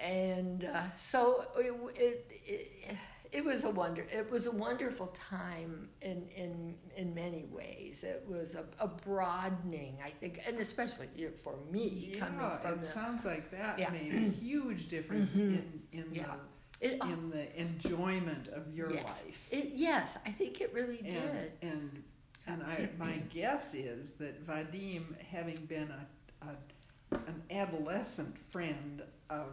and 0.00 0.64
uh, 0.64 0.82
so 0.98 1.44
it, 1.56 1.72
it, 1.94 2.26
it 2.44 2.96
it 3.32 3.44
was 3.44 3.64
a 3.64 3.70
wonder. 3.70 4.04
It 4.12 4.30
was 4.30 4.46
a 4.46 4.50
wonderful 4.50 5.08
time 5.08 5.88
in 6.02 6.28
in 6.34 6.74
in 6.96 7.14
many 7.14 7.44
ways. 7.50 8.04
It 8.04 8.24
was 8.28 8.54
a, 8.54 8.64
a 8.78 8.88
broadening, 8.88 9.98
I 10.04 10.10
think, 10.10 10.40
and 10.46 10.58
especially 10.58 11.08
for 11.42 11.56
me 11.70 12.16
coming 12.18 12.40
yeah, 12.40 12.56
from 12.56 12.72
it 12.74 12.80
the 12.80 12.86
sounds 12.86 13.24
like 13.24 13.50
that 13.50 13.78
Yeah. 13.78 13.90
made 13.90 14.14
a 14.14 14.18
huge 14.44 14.88
difference 14.88 15.34
Mhm. 15.36 15.40
in 15.58 15.82
in 15.92 16.14
Yeah. 16.14 16.34
the 16.80 16.86
it, 16.94 17.02
in 17.02 17.30
the 17.30 17.60
enjoyment 17.60 18.48
of 18.48 18.74
your 18.74 18.92
yes, 18.92 19.04
life. 19.04 19.38
it, 19.50 19.70
yes, 19.72 20.18
I 20.26 20.30
think 20.30 20.60
it 20.60 20.72
really 20.74 20.98
and 21.00 21.32
did. 21.32 21.52
and 21.62 22.02
and 22.46 22.62
I 22.62 22.88
my 22.98 23.16
guess 23.30 23.74
is 23.74 24.12
that 24.14 24.46
Vadim, 24.46 25.04
having 25.22 25.56
been 25.66 25.90
a, 25.90 26.46
a 26.46 26.56
an 27.28 27.42
adolescent 27.50 28.36
friend 28.50 29.02
of 29.30 29.46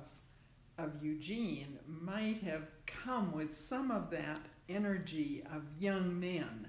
of 0.77 1.03
Eugene, 1.03 1.77
might 1.87 2.41
have 2.43 2.63
come 2.85 3.31
with 3.31 3.53
some 3.55 3.91
of 3.91 4.09
that 4.11 4.39
energy 4.69 5.43
of 5.53 5.61
young 5.79 6.19
men 6.19 6.67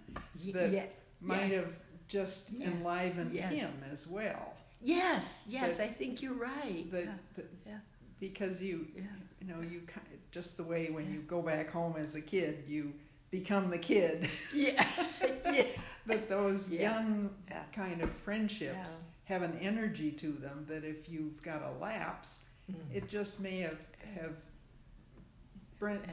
that 0.53 0.71
yes, 0.71 1.01
might 1.21 1.51
yes. 1.51 1.65
have 1.65 1.73
just 2.09 2.51
Yeah. 2.51 2.67
enlivened 2.69 3.33
Yes. 3.33 3.53
him 3.53 3.73
as 3.91 4.07
well. 4.07 4.55
Yes, 4.81 5.45
yes, 5.49 5.79
that- 5.79 5.85
I 5.85 5.89
think 5.89 6.21
you're 6.21 6.35
right. 6.35 6.91
That, 6.91 7.05
yeah. 7.05 7.13
that 7.37 7.47
yeah. 7.67 7.79
because 8.21 8.61
you 8.63 8.87
Yeah. 8.95 9.03
you 9.41 9.47
know 9.49 9.61
you 9.61 9.81
ki- 9.81 10.19
just 10.31 10.57
the 10.57 10.65
way 10.65 10.91
when 10.91 11.11
you 11.13 11.21
go 11.21 11.41
back 11.41 11.71
home 11.71 11.97
as 11.97 12.15
a 12.15 12.21
kid 12.21 12.65
you 12.67 12.93
become 13.31 13.71
the 13.71 13.79
kid 13.79 14.29
Yeah. 14.55 14.87
yeah. 15.47 15.67
that 16.07 16.29
those 16.29 16.69
young 16.69 17.31
kind 17.73 18.03
of 18.03 18.11
friendships 18.11 18.99
have 19.25 19.43
an 19.43 19.57
energy 19.61 20.11
to 20.13 20.33
them 20.33 20.67
that 20.69 20.85
if 20.85 21.09
you've 21.09 21.41
got 21.43 21.63
a 21.63 21.71
lapse 21.81 22.41
Mhm. 22.71 22.95
it 22.95 23.09
just 23.09 23.41
may 23.41 23.59
have 23.61 23.79
have 24.17 24.35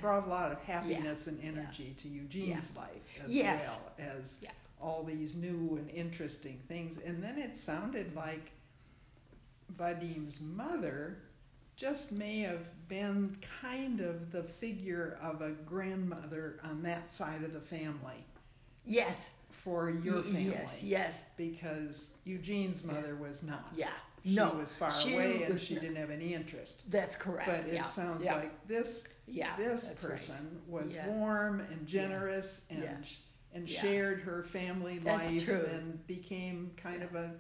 brought 0.02 0.26
a 0.26 0.30
lot 0.30 0.52
of 0.52 0.60
happiness 0.64 1.28
and 1.28 1.40
energy 1.42 1.96
to 1.98 2.10
Eugene's 2.10 2.76
life 2.76 3.20
as 3.24 3.32
Yes. 3.34 3.66
well 3.68 3.92
as 4.00 4.38
Yeah. 4.42 4.52
all 4.82 5.04
these 5.04 5.36
new 5.38 5.78
and 5.78 5.90
interesting 5.92 6.60
things 6.68 6.98
and 6.98 7.24
then 7.24 7.38
it 7.38 7.56
sounded 7.56 8.14
like 8.16 8.52
Vadim's 9.70 10.42
mother 10.42 11.20
just 11.78 12.12
may 12.12 12.40
have 12.40 12.88
been 12.90 13.38
kind 13.62 14.02
of 14.02 14.32
the 14.32 14.44
figure 14.44 15.18
of 15.22 15.42
a 15.42 15.52
grandmother 15.52 16.60
on 16.64 16.84
that 16.84 17.12
side 17.12 17.44
of 17.44 17.54
the 17.54 17.62
family 17.62 18.26
Yes. 18.84 19.32
for 19.52 19.90
your 19.90 20.22
family 20.24 20.50
Yes, 20.50 20.84
yes, 20.84 21.24
because 21.38 22.14
Eugene's 22.26 22.84
mother 22.84 23.16
was 23.16 23.42
not. 23.44 23.72
yeah. 23.76 23.94
She 24.24 24.36
no, 24.36 24.50
was 24.52 24.74
far 24.74 24.92
she 24.92 25.16
away 25.16 25.44
and 25.44 25.60
she 25.60 25.74
not- 25.74 25.82
didn't 25.82 25.98
have 25.98 26.12
any 26.12 26.34
interest. 26.34 26.84
That's 26.90 27.16
correct. 27.16 27.48
But 27.48 27.68
it 27.68 27.74
yeah. 27.74 27.86
sounds 27.86 28.24
yeah. 28.24 28.36
like 28.36 28.68
this 28.68 29.04
yeah, 29.28 29.56
this 29.58 29.86
that's 29.86 30.04
right. 30.04 30.14
person 30.14 30.62
was 30.68 30.96
warm 31.08 31.62
and 31.62 31.88
generous 31.88 32.62
and 32.70 33.06
and 33.54 33.70
shared 33.70 34.22
her 34.22 34.44
family 34.44 35.00
That's 35.00 35.30
life 35.30 35.46
true. 35.46 35.66
and 35.74 36.06
became 36.08 36.72
kind 36.78 37.04
of 37.04 37.16
a 37.16 37.32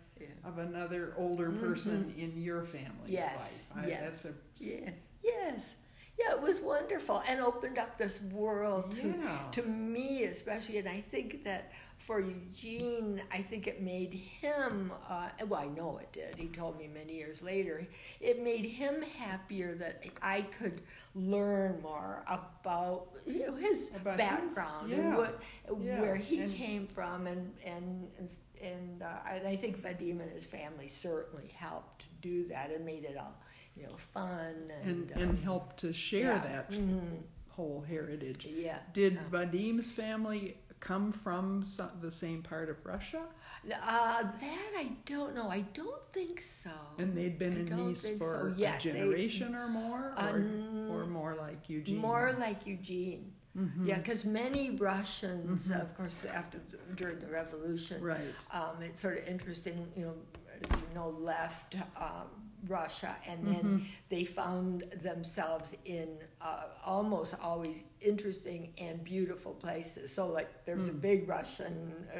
of 0.45 0.57
another 0.57 1.13
older 1.17 1.49
mm-hmm. 1.49 1.59
person 1.59 2.13
in 2.17 2.39
your 2.41 2.63
family's 2.63 3.09
Yes, 3.09 3.67
life. 3.75 3.85
I, 3.85 3.89
yeah. 3.89 4.01
That's 4.01 4.25
a 4.25 4.33
Yeah. 4.57 4.89
Yes. 5.23 5.75
Yeah, 6.19 6.33
it 6.33 6.41
was 6.41 6.59
wonderful 6.59 7.23
and 7.27 7.39
opened 7.39 7.79
up 7.79 7.97
this 7.97 8.21
world 8.21 8.91
to 8.97 9.13
to 9.53 9.63
me 9.63 10.23
especially 10.25 10.77
and 10.77 10.87
I 10.87 11.01
think 11.01 11.43
that 11.45 11.71
for 12.05 12.19
Eugene, 12.19 13.21
I 13.31 13.41
think 13.41 13.67
it 13.67 13.81
made 13.81 14.13
him, 14.13 14.91
uh, 15.09 15.29
well, 15.47 15.59
I 15.61 15.67
know 15.67 15.99
it 16.01 16.11
did. 16.11 16.35
He 16.35 16.47
told 16.47 16.77
me 16.77 16.87
many 16.87 17.13
years 17.13 17.41
later. 17.41 17.87
It 18.19 18.43
made 18.43 18.65
him 18.65 19.01
happier 19.17 19.75
that 19.75 20.03
I 20.21 20.41
could 20.41 20.81
learn 21.15 21.81
more 21.81 22.23
about 22.27 23.07
you 23.25 23.47
know, 23.47 23.55
his 23.55 23.89
About 23.95 24.19
his- 24.19 24.29
background 24.29 24.89
yeah, 24.89 24.97
and 24.97 25.17
what, 25.17 25.41
yeah, 25.81 26.01
where 26.01 26.15
he 26.15 26.39
and- 26.41 26.53
came 26.53 26.87
from. 26.87 27.27
And, 27.27 27.53
and, 27.65 28.07
and, 28.17 28.29
and, 28.61 29.03
uh, 29.03 29.29
and 29.29 29.47
I 29.47 29.55
think 29.55 29.81
Vadim 29.81 30.21
and 30.21 30.31
his 30.31 30.45
family 30.45 30.87
certainly 30.87 31.51
helped 31.55 32.05
do 32.21 32.47
that 32.47 32.71
and 32.71 32.85
made 32.85 33.03
it 33.05 33.17
all 33.17 33.33
you 33.75 33.83
know, 33.83 33.95
fun 34.13 34.69
and, 34.83 34.89
and, 34.89 35.11
um, 35.15 35.21
and 35.21 35.39
help 35.39 35.77
to 35.77 35.93
share 35.93 36.33
yeah, 36.33 36.39
that 36.39 36.71
mhm, 36.71 37.19
whole 37.49 37.83
heritage. 37.87 38.45
yeah. 38.45 38.79
Did. 38.91 39.17
Vadim's 39.31 39.91
family 39.93 40.57
come 40.81 41.11
from 41.13 41.63
so- 41.65 41.89
the 42.01 42.11
same 42.11 42.43
part 42.43 42.69
of 42.69 42.75
Russia? 42.85 43.23
Uh, 43.65 44.23
that 44.23 44.71
I 44.75 44.91
don't 45.05 45.33
know. 45.35 45.49
I 45.49 45.61
don't 45.73 46.01
think 46.11 46.41
so. 46.41 46.71
And 46.97 47.15
they'd 47.15 47.37
been 47.39 47.55
I 47.55 47.59
in 47.59 47.87
Nice 47.87 48.05
for 48.17 48.49
so. 48.49 48.53
Yes, 48.57 48.83
a 48.83 48.87
they- 48.91 48.99
generation 48.99 49.55
or 49.55 49.67
more? 49.69 50.13
Or, 50.17 50.29
Um, 50.29 50.89
or 50.91 51.05
more 51.05 51.35
like 51.35 51.69
Eugene? 51.69 51.97
More 51.97 52.33
like 52.39 52.65
Eugene. 52.67 53.31
Mhm. 53.55 53.85
Yeah, 53.85 53.97
because 53.97 54.25
many 54.25 54.71
Russians, 54.77 55.69
of 55.71 55.95
course, 55.95 56.25
after 56.25 56.57
during 56.95 57.19
the 57.19 57.27
revolution, 57.27 58.01
Right. 58.01 58.33
um, 58.51 58.81
it's 58.81 59.01
sort 59.01 59.19
of 59.19 59.27
interesting. 59.27 59.91
You 59.95 60.05
know, 60.05 60.15
as 60.53 60.79
you 60.89 60.95
know, 60.95 61.09
left 61.09 61.75
um, 61.97 62.27
Russia, 62.67 63.15
and 63.27 63.45
then 63.47 63.63
Mm-hmm. 63.63 63.83
they 64.09 64.23
found 64.25 64.83
themselves 65.03 65.75
in 65.85 66.09
uh, 66.41 66.63
almost 66.85 67.35
always 67.41 67.83
interesting 68.01 68.73
and 68.77 69.03
beautiful 69.03 69.53
places. 69.53 70.13
So, 70.13 70.27
like, 70.27 70.65
there's 70.65 70.87
Mm. 70.89 70.95
a 70.95 70.97
big 71.09 71.27
Russian. 71.29 71.93
Uh, 72.15 72.19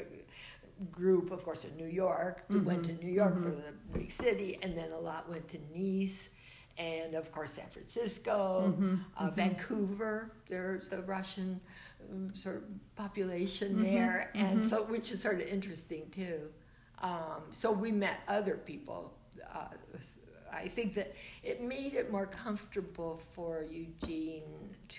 group 0.92 1.30
of 1.30 1.44
course 1.46 1.64
in 1.64 1.76
new 1.78 1.86
york 2.04 2.44
went 2.50 2.66
Mm-hmm. 2.82 2.98
to 2.98 3.06
new 3.06 3.12
york 3.12 3.36
for 3.44 3.52
the 3.52 3.72
big 3.94 4.12
city 4.12 4.58
and 4.64 4.76
then 4.76 4.92
a 4.92 4.98
lot 5.00 5.30
went 5.30 5.48
to 5.50 5.60
nice 5.76 6.30
and 6.80 7.14
of 7.14 7.32
course 7.32 7.52
San 7.54 7.70
Francisco, 7.70 8.40
Mm-hmm. 8.74 8.96
uh, 9.18 9.30
Vancouver. 9.30 10.32
There's 10.50 10.92
a 10.92 11.02
Russian 11.02 11.60
um, 12.12 12.34
sort 12.34 12.56
of 12.58 12.64
population 12.96 13.74
Mm-hmm. 13.76 13.84
there, 13.84 14.32
and 14.34 14.68
so 14.68 14.82
which 14.84 15.12
is 15.12 15.22
sort 15.22 15.40
of 15.42 15.48
interesting 15.48 16.10
too. 16.16 16.50
Um, 17.00 17.44
so 17.52 17.72
we 17.72 17.92
met 17.92 18.22
other 18.28 18.56
people. 18.58 19.14
Uh, 19.54 19.68
I 20.62 20.68
think 20.68 20.94
that 20.96 21.14
it 21.44 21.62
made 21.62 21.94
it 21.96 22.12
more 22.12 22.28
comfortable 22.28 23.20
for 23.34 23.66
Eugene 23.70 24.44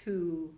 to, 0.05 0.53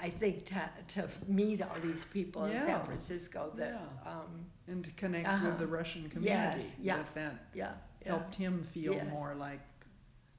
I 0.00 0.08
think, 0.08 0.46
to, 0.46 0.70
to 0.88 1.08
meet 1.26 1.62
all 1.62 1.76
these 1.82 2.04
people 2.12 2.44
in 2.44 2.58
San 2.60 2.84
Francisco. 2.84 3.52
That, 3.56 3.80
Yeah. 4.04 4.10
um, 4.12 4.46
And 4.68 4.84
to 4.84 4.90
connect 4.92 5.28
Uh-huh. 5.28 5.46
with 5.46 5.58
the 5.58 5.66
Russian 5.66 6.08
community. 6.10 6.62
Yes, 6.62 6.76
yeah. 6.80 6.96
That, 6.96 7.14
that 7.14 7.34
yeah, 7.54 7.72
yeah, 8.02 8.08
helped 8.08 8.34
him 8.34 8.64
feel 8.72 8.94
Yes. 8.94 9.06
more 9.12 9.34
like 9.34 9.60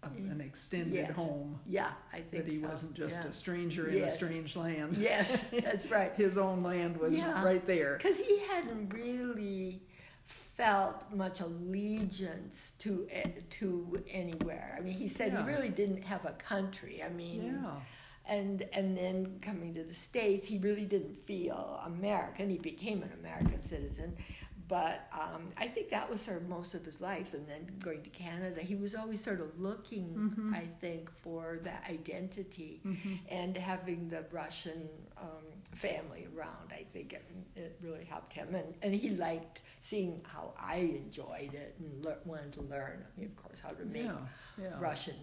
a, 0.04 0.08
an 0.08 0.42
extended 0.42 0.94
Yes. 1.08 1.16
home. 1.16 1.60
yeah. 1.66 1.92
I 2.14 2.18
think 2.22 2.46
That 2.46 2.52
he 2.52 2.62
so. 2.62 2.68
wasn't 2.68 2.94
just 2.94 3.20
yeah. 3.22 3.28
a 3.30 3.34
stranger 3.34 3.88
in 3.90 4.04
a 4.04 4.10
strange 4.10 4.56
land. 4.56 4.96
Yes, 4.98 5.44
that's 5.52 5.86
right. 5.98 6.14
His 6.16 6.38
own 6.38 6.62
land 6.64 6.98
was 6.98 7.14
Yeah. 7.14 7.44
right 7.44 7.66
there. 7.66 7.98
Because 7.98 8.20
he 8.20 8.40
hadn't 8.48 8.90
really 8.94 9.82
felt 10.28 11.06
much 11.14 11.40
allegiance 11.40 12.74
to 12.80 13.08
eh, 13.12 13.30
to 13.50 14.04
anywhere. 14.12 14.76
I 14.78 14.82
mean, 14.82 14.94
he 14.94 15.08
said 15.08 15.32
Yeah. 15.32 15.46
he 15.46 15.52
really 15.54 15.70
didn't 15.70 16.04
have 16.04 16.26
a 16.26 16.34
country. 16.34 17.02
I 17.02 17.10
mean, 17.10 17.60
Yeah. 17.64 17.80
and 18.26 18.62
and 18.74 18.98
then 18.98 19.40
coming 19.42 19.74
to 19.76 19.84
the 19.84 19.94
states, 19.94 20.46
he 20.46 20.58
really 20.58 20.86
didn't 20.86 21.16
feel 21.16 21.82
American. 21.86 22.50
He 22.50 22.58
became 22.58 23.02
an 23.04 23.14
American 23.20 23.62
citizen, 23.64 24.18
but 24.68 25.08
um, 25.14 25.44
I 25.58 25.68
think 25.68 25.90
that 25.90 26.10
was 26.10 26.20
sort 26.22 26.38
of 26.38 26.50
most 26.50 26.74
of 26.74 26.84
his 26.84 27.00
life. 27.00 27.34
And 27.34 27.48
then 27.48 27.68
going 27.80 28.04
to 28.04 28.10
Canada, 28.10 28.62
he 28.62 28.76
was 28.76 28.96
always 28.96 29.22
sort 29.24 29.40
of 29.40 29.58
looking, 29.60 30.08
Mm-hmm. 30.16 30.54
I 30.54 30.64
think, 30.82 31.10
for 31.24 31.60
that 31.64 31.84
identity, 31.90 32.82
and 33.30 33.56
having 33.58 34.10
the 34.10 34.26
Russian 34.32 34.90
um, 35.18 35.46
family 35.74 36.28
around. 36.36 36.72
I 36.72 36.86
think 36.94 37.14
it, 37.14 37.26
it 37.56 37.78
really 37.82 38.06
helped 38.06 38.34
him, 38.34 38.56
and 38.56 38.74
and 38.82 38.94
he 38.94 39.10
liked 39.12 39.62
seeing 39.80 40.22
how 40.24 40.54
I 40.60 40.78
enjoyed 40.78 41.54
it 41.54 41.76
and 41.80 42.04
lear- 42.06 42.20
wanted 42.26 42.52
to 42.54 42.62
learn. 42.62 43.04
I 43.06 43.20
mean, 43.20 43.30
of 43.30 43.36
course, 43.36 43.60
how 43.60 43.70
to 43.72 43.86
make 43.86 44.04
Yeah. 44.04 44.18
Yeah. 44.62 44.74
Russian 44.80 45.16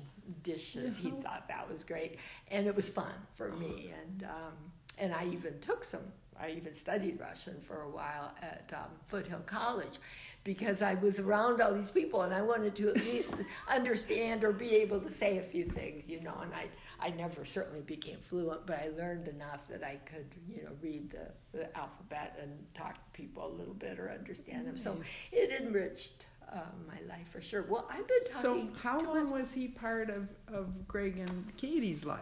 dishes. 0.43 0.97
He 0.97 1.11
thought 1.11 1.49
that 1.49 1.71
was 1.71 1.85
great, 1.85 2.19
and 2.49 2.67
it 2.67 2.75
was 2.75 2.89
fun 2.89 3.13
for 3.35 3.53
me. 3.53 3.93
And 4.03 4.23
um, 4.25 4.55
and 4.99 5.13
I 5.13 5.27
even 5.27 5.59
took 5.61 5.85
some. 5.85 6.01
I 6.41 6.51
even 6.51 6.75
studied 6.75 7.21
Russian 7.21 7.61
for 7.61 7.83
a 7.83 7.89
while 7.89 8.35
at 8.43 8.71
um, 8.75 8.91
Foothill 9.07 9.43
College, 9.47 9.99
because 10.43 10.83
I 10.83 10.95
was 10.95 11.19
around 11.19 11.63
all 11.63 11.73
these 11.73 11.91
people, 11.91 12.23
and 12.23 12.35
I 12.35 12.43
wanted 12.43 12.75
to 12.77 12.91
at 12.91 12.97
least 12.97 13.35
understand 13.69 14.45
or 14.45 14.53
be 14.53 14.75
able 14.77 15.01
to 15.01 15.11
say 15.11 15.39
a 15.39 15.43
few 15.43 15.65
things, 15.65 16.09
you 16.09 16.21
know. 16.21 16.39
And 16.43 16.53
I 16.55 16.67
I 17.01 17.11
never 17.11 17.45
certainly 17.45 17.81
became 17.83 18.19
fluent, 18.19 18.67
but 18.67 18.79
I 18.79 18.89
learned 18.97 19.29
enough 19.29 19.67
that 19.69 19.83
I 19.83 19.97
could, 20.05 20.27
you 20.49 20.63
know, 20.63 20.71
read 20.83 21.11
the, 21.11 21.59
the 21.59 21.77
alphabet 21.77 22.39
and 22.41 22.53
talk 22.75 22.95
to 22.95 23.11
people 23.13 23.47
a 23.47 23.53
little 23.53 23.75
bit 23.75 23.99
or 23.99 24.11
understand 24.11 24.67
them. 24.67 24.79
So 24.79 24.97
it 25.33 25.51
enriched. 25.61 26.27
Uh, 26.53 26.61
my 26.87 26.99
life 27.09 27.29
for 27.31 27.41
sure. 27.41 27.63
Well, 27.69 27.85
I've 27.91 28.07
been 28.07 28.33
talking. 28.33 28.41
So 28.41 28.69
how 28.81 29.01
long 29.01 29.31
much. 29.31 29.41
was 29.41 29.53
he 29.53 29.67
part 29.67 30.09
of, 30.09 30.29
of 30.47 30.87
Greg 30.87 31.19
and 31.19 31.53
Katie's 31.57 32.05
life? 32.05 32.21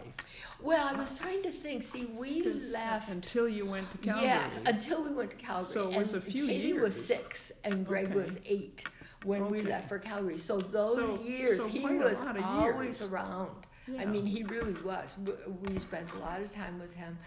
Well, 0.60 0.88
I 0.88 0.98
was 0.98 1.18
trying 1.18 1.42
to 1.42 1.50
think. 1.50 1.82
See, 1.82 2.06
we 2.06 2.42
left. 2.44 3.10
Until 3.10 3.46
you 3.48 3.66
went 3.66 3.90
to 3.92 3.98
Calgary. 3.98 4.24
Yes, 4.28 4.58
until 4.64 5.04
we 5.04 5.10
went 5.14 5.30
to 5.32 5.36
Calgary. 5.36 5.70
So 5.72 5.90
it 5.90 5.98
was 5.98 6.14
and 6.14 6.22
a 6.22 6.24
few 6.30 6.44
years. 6.44 6.56
Katie 6.56 6.72
was 6.72 7.06
six, 7.06 7.52
and 7.64 7.86
Greg 7.86 8.06
Okay. 8.06 8.14
was 8.14 8.38
eight 8.46 8.84
when 9.24 9.50
we 9.50 9.60
left 9.62 9.88
for 9.88 9.98
Calgary. 9.98 10.38
So 10.38 10.58
those 10.58 10.96
So- 11.18 11.22
years, 11.24 11.58
so 11.58 11.68
he 11.68 11.80
was 11.80 12.20
always 12.42 13.00
years. 13.00 13.02
around. 13.12 13.50
I 13.98 14.04
mean, 14.04 14.24
he 14.26 14.44
really 14.44 14.74
was. 14.84 15.10
We 15.68 15.78
spent 15.78 16.08
a 16.14 16.18
lot 16.18 16.40
of 16.40 16.52
time 16.54 16.78
with 16.78 16.94
him. 16.94 17.18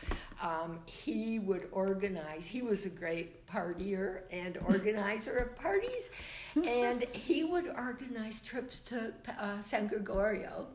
Um, 0.41 0.79
he 0.85 1.39
would 1.39 1.67
organize. 1.71 2.47
He 2.47 2.61
was 2.61 2.85
a 2.85 2.89
great 2.89 3.45
partier 3.47 4.21
and 4.31 4.57
organizer 4.65 5.35
of 5.37 5.55
parties, 5.55 6.09
and 6.55 7.03
he 7.13 7.43
would 7.43 7.67
organize 7.67 8.41
trips 8.41 8.79
to 8.79 9.13
uh, 9.39 9.61
San 9.61 9.87
Gregorio 9.87 10.67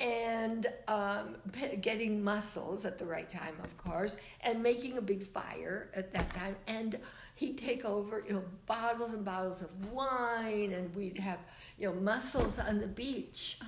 and 0.00 0.66
um, 0.86 1.36
p- 1.52 1.76
getting 1.76 2.22
mussels 2.22 2.84
at 2.84 2.98
the 2.98 3.04
right 3.04 3.28
time, 3.28 3.54
of 3.64 3.76
course, 3.76 4.16
and 4.42 4.62
making 4.62 4.96
a 4.96 5.02
big 5.02 5.24
fire 5.24 5.90
at 5.94 6.12
that 6.12 6.32
time. 6.34 6.54
And 6.68 6.98
he'd 7.34 7.58
take 7.58 7.84
over, 7.84 8.24
you 8.26 8.34
know, 8.34 8.44
bottles 8.66 9.12
and 9.12 9.24
bottles 9.24 9.62
of 9.62 9.92
wine, 9.92 10.72
and 10.72 10.94
we'd 10.94 11.18
have, 11.18 11.38
you 11.78 11.88
know, 11.88 12.00
mussels 12.00 12.58
on 12.58 12.78
the 12.78 12.86
beach. 12.86 13.58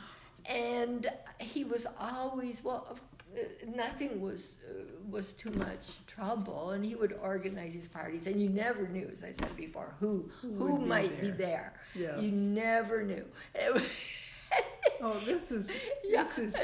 And 0.47 1.09
he 1.39 1.65
was 1.65 1.87
always 1.99 2.63
well. 2.65 2.87
uh, 2.91 3.41
Nothing 3.77 4.21
was 4.21 4.57
uh, 4.69 4.85
was 5.09 5.33
too 5.33 5.51
much 5.53 5.85
trouble, 6.07 6.71
and 6.71 6.85
he 6.85 6.95
would 6.95 7.13
organize 7.23 7.73
his 7.75 7.87
parties, 7.89 8.27
and 8.27 8.41
you 8.41 8.49
never 8.49 8.89
knew, 8.89 9.09
as 9.13 9.23
I 9.23 9.33
said 9.33 9.57
before, 9.57 9.95
who 10.01 10.29
who, 10.41 10.49
would 10.73 10.81
be 10.83 10.87
might 10.87 11.21
be 11.21 11.31
there. 11.31 11.73
there. 11.95 12.15
Yes. 12.17 12.23
You 12.23 12.33
never 12.33 13.03
knew. 13.03 13.25
Oh, 15.03 15.19
this 15.25 15.51
is 15.51 15.71
Yeah, 16.05 16.25
this 16.25 16.37
is 16.39 16.55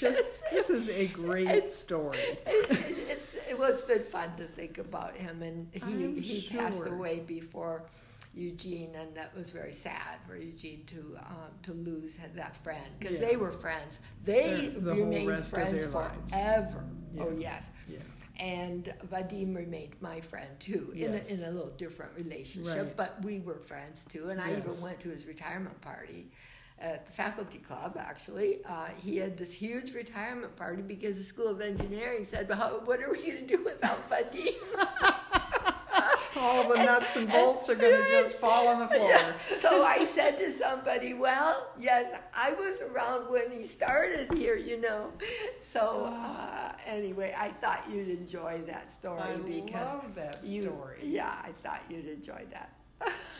just, 0.00 0.42
this 0.50 0.70
is 0.70 0.88
a 0.88 1.06
great 1.22 1.70
story. 1.72 2.18
it, 2.18 2.42
it, 2.70 2.96
it's 3.08 3.34
it 3.48 3.56
was 3.58 3.82
been 3.82 4.02
fun 4.02 4.34
to 4.38 4.44
think 4.44 4.78
about 4.78 5.16
him, 5.16 5.42
and 5.42 5.68
he 5.72 5.80
I'm 5.82 6.16
he 6.16 6.48
passed 6.50 6.86
away 6.86 7.20
before 7.20 7.84
Eugene, 8.32 8.94
and 8.94 9.14
that 9.16 9.34
was 9.36 9.50
very 9.50 9.72
sad 9.72 10.18
for 10.26 10.36
Eugene 10.36 10.84
to 10.86 11.18
um, 11.18 11.50
to 11.64 11.72
lose 11.72 12.16
that 12.36 12.56
friend 12.56 12.84
because 12.98 13.20
Yeah. 13.20 13.28
they 13.28 13.36
were 13.36 13.52
friends. 13.52 14.00
They 14.24 14.68
the 14.76 14.94
remained 14.94 15.44
friends 15.44 15.84
forever. 15.84 16.84
Oh 17.18 17.30
yes. 17.36 17.70
Yeah. 17.88 17.98
And 18.38 18.94
Vadim 19.12 19.54
remained 19.54 19.96
my 20.00 20.20
friend 20.22 20.48
too, 20.60 20.92
in, 20.96 21.12
a, 21.12 21.18
in 21.18 21.42
a 21.44 21.50
little 21.50 21.72
different 21.76 22.12
relationship, 22.16 22.76
Right. 22.76 22.96
but 22.96 23.22
we 23.22 23.40
were 23.40 23.58
friends 23.58 24.06
too. 24.10 24.30
And 24.30 24.40
I 24.40 24.52
even 24.56 24.80
went 24.80 24.98
to 25.00 25.10
his 25.10 25.26
retirement 25.26 25.78
party 25.82 26.30
at 26.78 27.04
the 27.04 27.12
faculty 27.12 27.58
club, 27.58 27.98
actually. 28.00 28.64
Uh, 28.64 28.86
he 28.96 29.18
had 29.18 29.36
this 29.36 29.52
huge 29.52 29.92
retirement 29.92 30.56
party 30.56 30.80
because 30.80 31.18
the 31.18 31.22
School 31.22 31.48
of 31.48 31.60
Engineering 31.60 32.24
said, 32.24 32.48
well, 32.48 32.80
What 32.86 33.02
are 33.02 33.10
we 33.12 33.18
going 33.30 33.46
to 33.46 33.56
do 33.56 33.62
without 33.62 34.08
Vadim? 34.08 34.54
all 36.36 36.68
the 36.68 36.76
nuts 36.76 37.16
and 37.16 37.28
bolts 37.28 37.68
are 37.68 37.74
going 37.74 38.02
to 38.02 38.08
just 38.08 38.36
fall 38.36 38.68
on 38.68 38.80
the 38.80 38.88
floor. 38.88 39.18
So 39.56 39.84
I 39.84 40.04
said 40.04 40.38
to 40.38 40.50
somebody, 40.50 41.14
"Well, 41.14 41.68
yes, 41.78 42.18
I 42.34 42.52
was 42.52 42.80
around 42.80 43.30
when 43.30 43.50
he 43.50 43.66
started 43.66 44.32
here, 44.34 44.56
you 44.56 44.80
know." 44.80 45.12
So 45.60 46.06
uh, 46.06 46.72
anyway, 46.86 47.34
I 47.36 47.48
thought 47.48 47.84
you'd 47.92 48.08
enjoy 48.08 48.62
that 48.66 48.90
story 48.90 49.20
I 49.20 49.36
because 49.36 49.94
love 49.94 50.14
that 50.14 50.38
you, 50.44 50.64
story. 50.64 51.00
yeah, 51.02 51.34
I 51.42 51.50
thought 51.62 51.82
you'd 51.88 52.08
enjoy 52.08 52.44
that. 52.50 52.72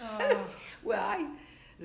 Oh. 0.02 0.46
well, 0.82 1.02
I 1.02 1.26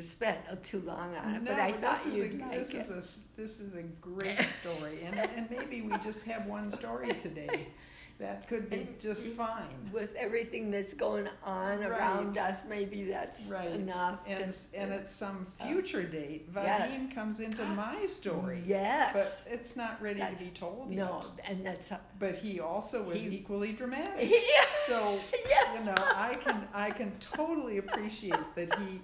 spent 0.02 0.40
too 0.64 0.82
long 0.82 1.16
on 1.16 1.36
it, 1.36 1.44
No, 1.44 1.52
but 1.52 1.60
I 1.60 1.72
thought 1.72 2.00
you'd 2.12 2.42
a, 2.42 2.46
like 2.46 2.68
this 2.68 2.74
it. 2.74 2.78
Is 2.78 2.90
a, 2.90 3.40
this 3.42 3.60
is 3.60 3.76
a 3.76 3.84
great 4.02 4.40
story, 4.50 5.04
and, 5.06 5.18
and 5.18 5.50
maybe 5.50 5.82
we 5.82 5.96
just 6.04 6.24
have 6.26 6.46
one 6.48 6.72
story 6.72 7.14
today. 7.22 7.68
That 8.18 8.48
could 8.48 8.70
be 8.70 8.78
And 8.78 9.00
just 9.00 9.28
fine. 9.28 9.90
With 9.92 10.16
everything 10.16 10.72
that's 10.72 10.94
going 10.94 11.28
on 11.44 11.84
around 11.84 12.38
Right. 12.38 12.50
us, 12.50 12.64
maybe 12.66 13.04
that's 13.04 13.42
Right. 13.42 13.70
enough. 13.72 14.20
And, 14.26 14.40
to- 14.40 14.46
s- 14.46 14.68
and 14.74 14.94
at 14.94 15.10
some 15.10 15.46
uh, 15.60 15.68
future 15.68 16.04
date, 16.04 16.48
yes. 16.56 16.92
Vadim 16.92 17.14
comes 17.14 17.42
into 17.42 17.66
my 17.66 18.06
story. 18.06 18.64
Yes. 18.66 19.12
But 19.12 19.42
it's 19.54 19.76
not 19.76 20.02
ready 20.02 20.20
That's- 20.22 20.40
to 20.40 20.46
be 20.46 20.52
told 20.52 20.92
no, 20.92 21.24
yet. 21.38 21.50
and 21.52 21.66
that's 21.66 21.92
But 22.18 22.38
he 22.38 22.62
also 22.62 23.04
was 23.04 23.22
He- 23.22 23.36
equally 23.36 23.74
dramatic. 23.74 24.16
yes. 24.30 24.86
So 24.88 25.20
Yes. 25.50 25.68
you 25.80 25.86
know, 25.86 25.96
I 26.16 26.36
can 26.36 26.68
I 26.74 26.92
can 26.92 27.12
totally 27.20 27.80
appreciate 27.80 28.36
that 28.56 28.80
he 28.80 29.02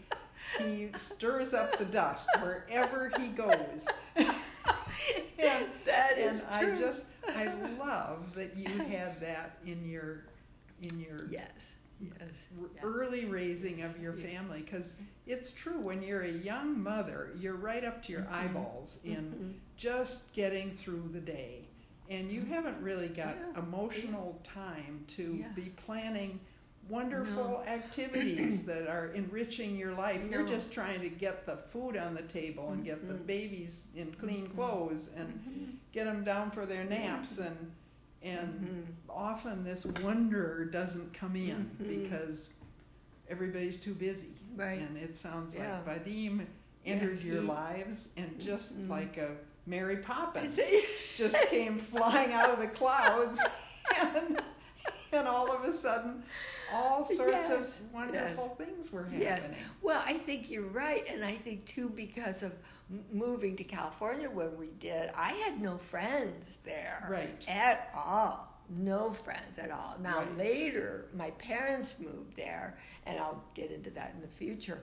he 0.58 0.90
stirs 0.98 1.54
up 1.54 1.78
the 1.78 1.86
dust 1.86 2.30
wherever 2.40 3.12
he 3.20 3.28
goes. 3.28 3.88
and 4.16 5.66
That 5.86 6.18
and 6.18 6.36
is 6.38 6.46
I 6.50 6.64
true. 6.64 6.78
just 6.78 7.04
I 7.28 7.52
love 7.80 8.34
that 8.36 8.56
you 8.58 8.68
had 8.90 9.20
that 9.22 9.58
in 9.66 9.86
your 9.86 10.24
in 10.82 11.00
your 11.00 11.28
Yes. 11.30 11.74
Yes. 12.00 12.30
yeah. 12.76 12.82
early 12.84 13.26
raising 13.26 13.84
of 13.84 14.00
your 14.02 14.16
Yeah. 14.18 14.26
family 14.28 14.62
because 14.62 14.96
it's 15.28 15.54
true 15.54 15.80
when 15.80 16.02
you're 16.02 16.24
a 16.24 16.32
young 16.32 16.82
mother 16.82 17.30
you're 17.38 17.56
right 17.56 17.84
up 17.84 18.02
to 18.06 18.12
your 18.12 18.22
Mhm. 18.24 18.32
eyeballs 18.32 19.00
in 19.04 19.16
Mhm. 19.32 19.54
just 19.78 20.34
getting 20.34 20.72
through 20.76 21.10
the 21.14 21.20
day 21.22 21.66
and 22.10 22.32
you 22.32 22.42
haven't 22.42 22.82
really 22.82 23.08
got 23.10 23.36
Yeah. 23.36 23.60
emotional 23.60 24.40
time 24.44 25.06
to 25.10 25.36
Yeah. 25.42 25.48
be 25.50 25.70
planning 25.76 26.40
wonderful 26.90 27.64
activities 27.68 28.64
that 28.66 28.88
are 28.88 29.08
enriching 29.14 29.78
your 29.78 29.94
life 29.94 30.20
you're 30.30 30.46
just 30.46 30.72
trying 30.74 31.00
to 31.00 31.10
get 31.10 31.46
the 31.46 31.56
food 31.56 31.96
on 31.96 32.14
the 32.14 32.22
table 32.24 32.72
and 32.72 32.84
get 32.84 33.08
the 33.08 33.14
Mhm. 33.14 33.26
babies 33.26 33.84
in 33.96 34.12
clean 34.14 34.48
Mhm. 34.48 34.56
clothes 34.56 35.10
and 35.16 35.28
Mhm. 35.30 35.76
get 35.92 36.06
them 36.06 36.24
down 36.24 36.52
for 36.52 36.66
their 36.66 36.84
naps 36.84 37.38
and 37.38 37.72
and 38.24 38.54
Mhm. 38.62 38.86
often 39.10 39.64
this 39.64 39.84
wonder 39.86 40.66
doesn't 40.66 41.12
come 41.14 41.36
in 41.36 41.72
Mhm. 41.82 42.04
because 42.04 42.50
everybody's 43.28 43.78
too 43.78 43.96
busy. 43.96 44.30
Right. 44.56 44.80
And 44.80 44.96
it 44.96 45.16
sounds 45.16 45.56
Yeah. 45.56 45.80
like 45.88 46.06
Vadim 46.06 46.46
entered 46.86 47.20
Yeah, 47.22 47.34
your 47.34 47.42
lives 47.42 48.10
and 48.18 48.40
just 48.40 48.78
Mhm. 48.80 48.90
like 48.90 49.18
a 49.18 49.38
Mary 49.66 49.98
Poppins 49.98 50.60
just 51.18 51.36
came 51.50 51.80
flying 51.80 52.32
out 52.34 52.50
of 52.52 52.60
the 52.60 52.68
clouds 52.68 53.40
and, 54.02 54.40
and 55.12 55.28
all 55.28 55.52
of 55.52 55.64
a 55.64 55.74
sudden 55.74 56.24
all 56.74 57.04
sorts 57.18 57.32
Yes, 57.50 57.52
of 57.80 57.94
wonderful 57.94 58.56
things 58.58 58.92
were 58.92 59.04
happening. 59.04 59.22
Yes. 59.22 59.44
Well, 59.82 60.02
I 60.06 60.14
think 60.14 60.50
you're 60.50 60.68
right, 60.70 61.04
and 61.10 61.24
I 61.24 61.34
think 61.36 61.66
too 61.66 61.90
because 61.90 62.44
of 62.44 62.54
moving 63.12 63.56
to 63.58 63.64
California 63.64 64.30
when 64.30 64.58
we 64.58 64.68
did, 64.80 65.10
I 65.16 65.32
had 65.34 65.62
no 65.62 65.78
friends 65.78 66.46
there 66.64 67.08
Right. 67.10 67.46
at 67.48 67.92
all. 67.96 68.48
No 68.70 69.12
friends 69.12 69.58
at 69.60 69.70
all. 69.72 69.98
Now 70.02 70.20
Right. 70.20 70.38
later, 70.38 71.08
my 71.14 71.32
parents 71.32 71.96
moved 72.00 72.36
there, 72.38 72.78
and 73.06 73.20
I'll 73.20 73.44
get 73.54 73.70
into 73.72 73.90
that 73.92 74.14
in 74.16 74.22
the 74.22 74.28
future, 74.28 74.82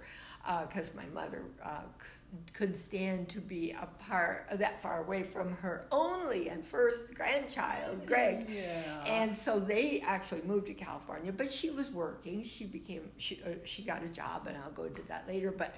because 0.69 0.91
my 0.95 1.07
mother 1.07 1.43
uh, 1.63 1.83
c- 2.31 2.53
couldn't 2.53 2.77
stand 2.77 3.29
to 3.31 3.41
be 3.41 3.73
apart 3.73 4.47
that 4.53 4.81
far 4.83 5.03
away 5.05 5.23
from 5.23 5.53
her 5.57 5.87
only 5.91 6.49
and 6.49 6.67
first 6.67 7.15
grandchild, 7.15 8.07
Greg. 8.07 8.49
Yeah. 8.51 9.05
And 9.07 9.37
so 9.37 9.59
they 9.59 10.01
actually 10.01 10.43
moved 10.43 10.67
to 10.67 10.75
California, 10.75 11.33
but 11.33 11.53
she 11.53 11.71
was 11.71 11.91
working. 11.91 12.43
She 12.45 12.65
became 12.65 13.11
she 13.17 13.41
uh, 13.45 13.51
she 13.65 13.83
got 13.83 14.03
a 14.03 14.09
job, 14.09 14.47
and 14.47 14.57
I'll 14.57 14.71
go 14.71 14.85
into 14.85 15.03
that 15.09 15.27
later. 15.29 15.51
But 15.51 15.75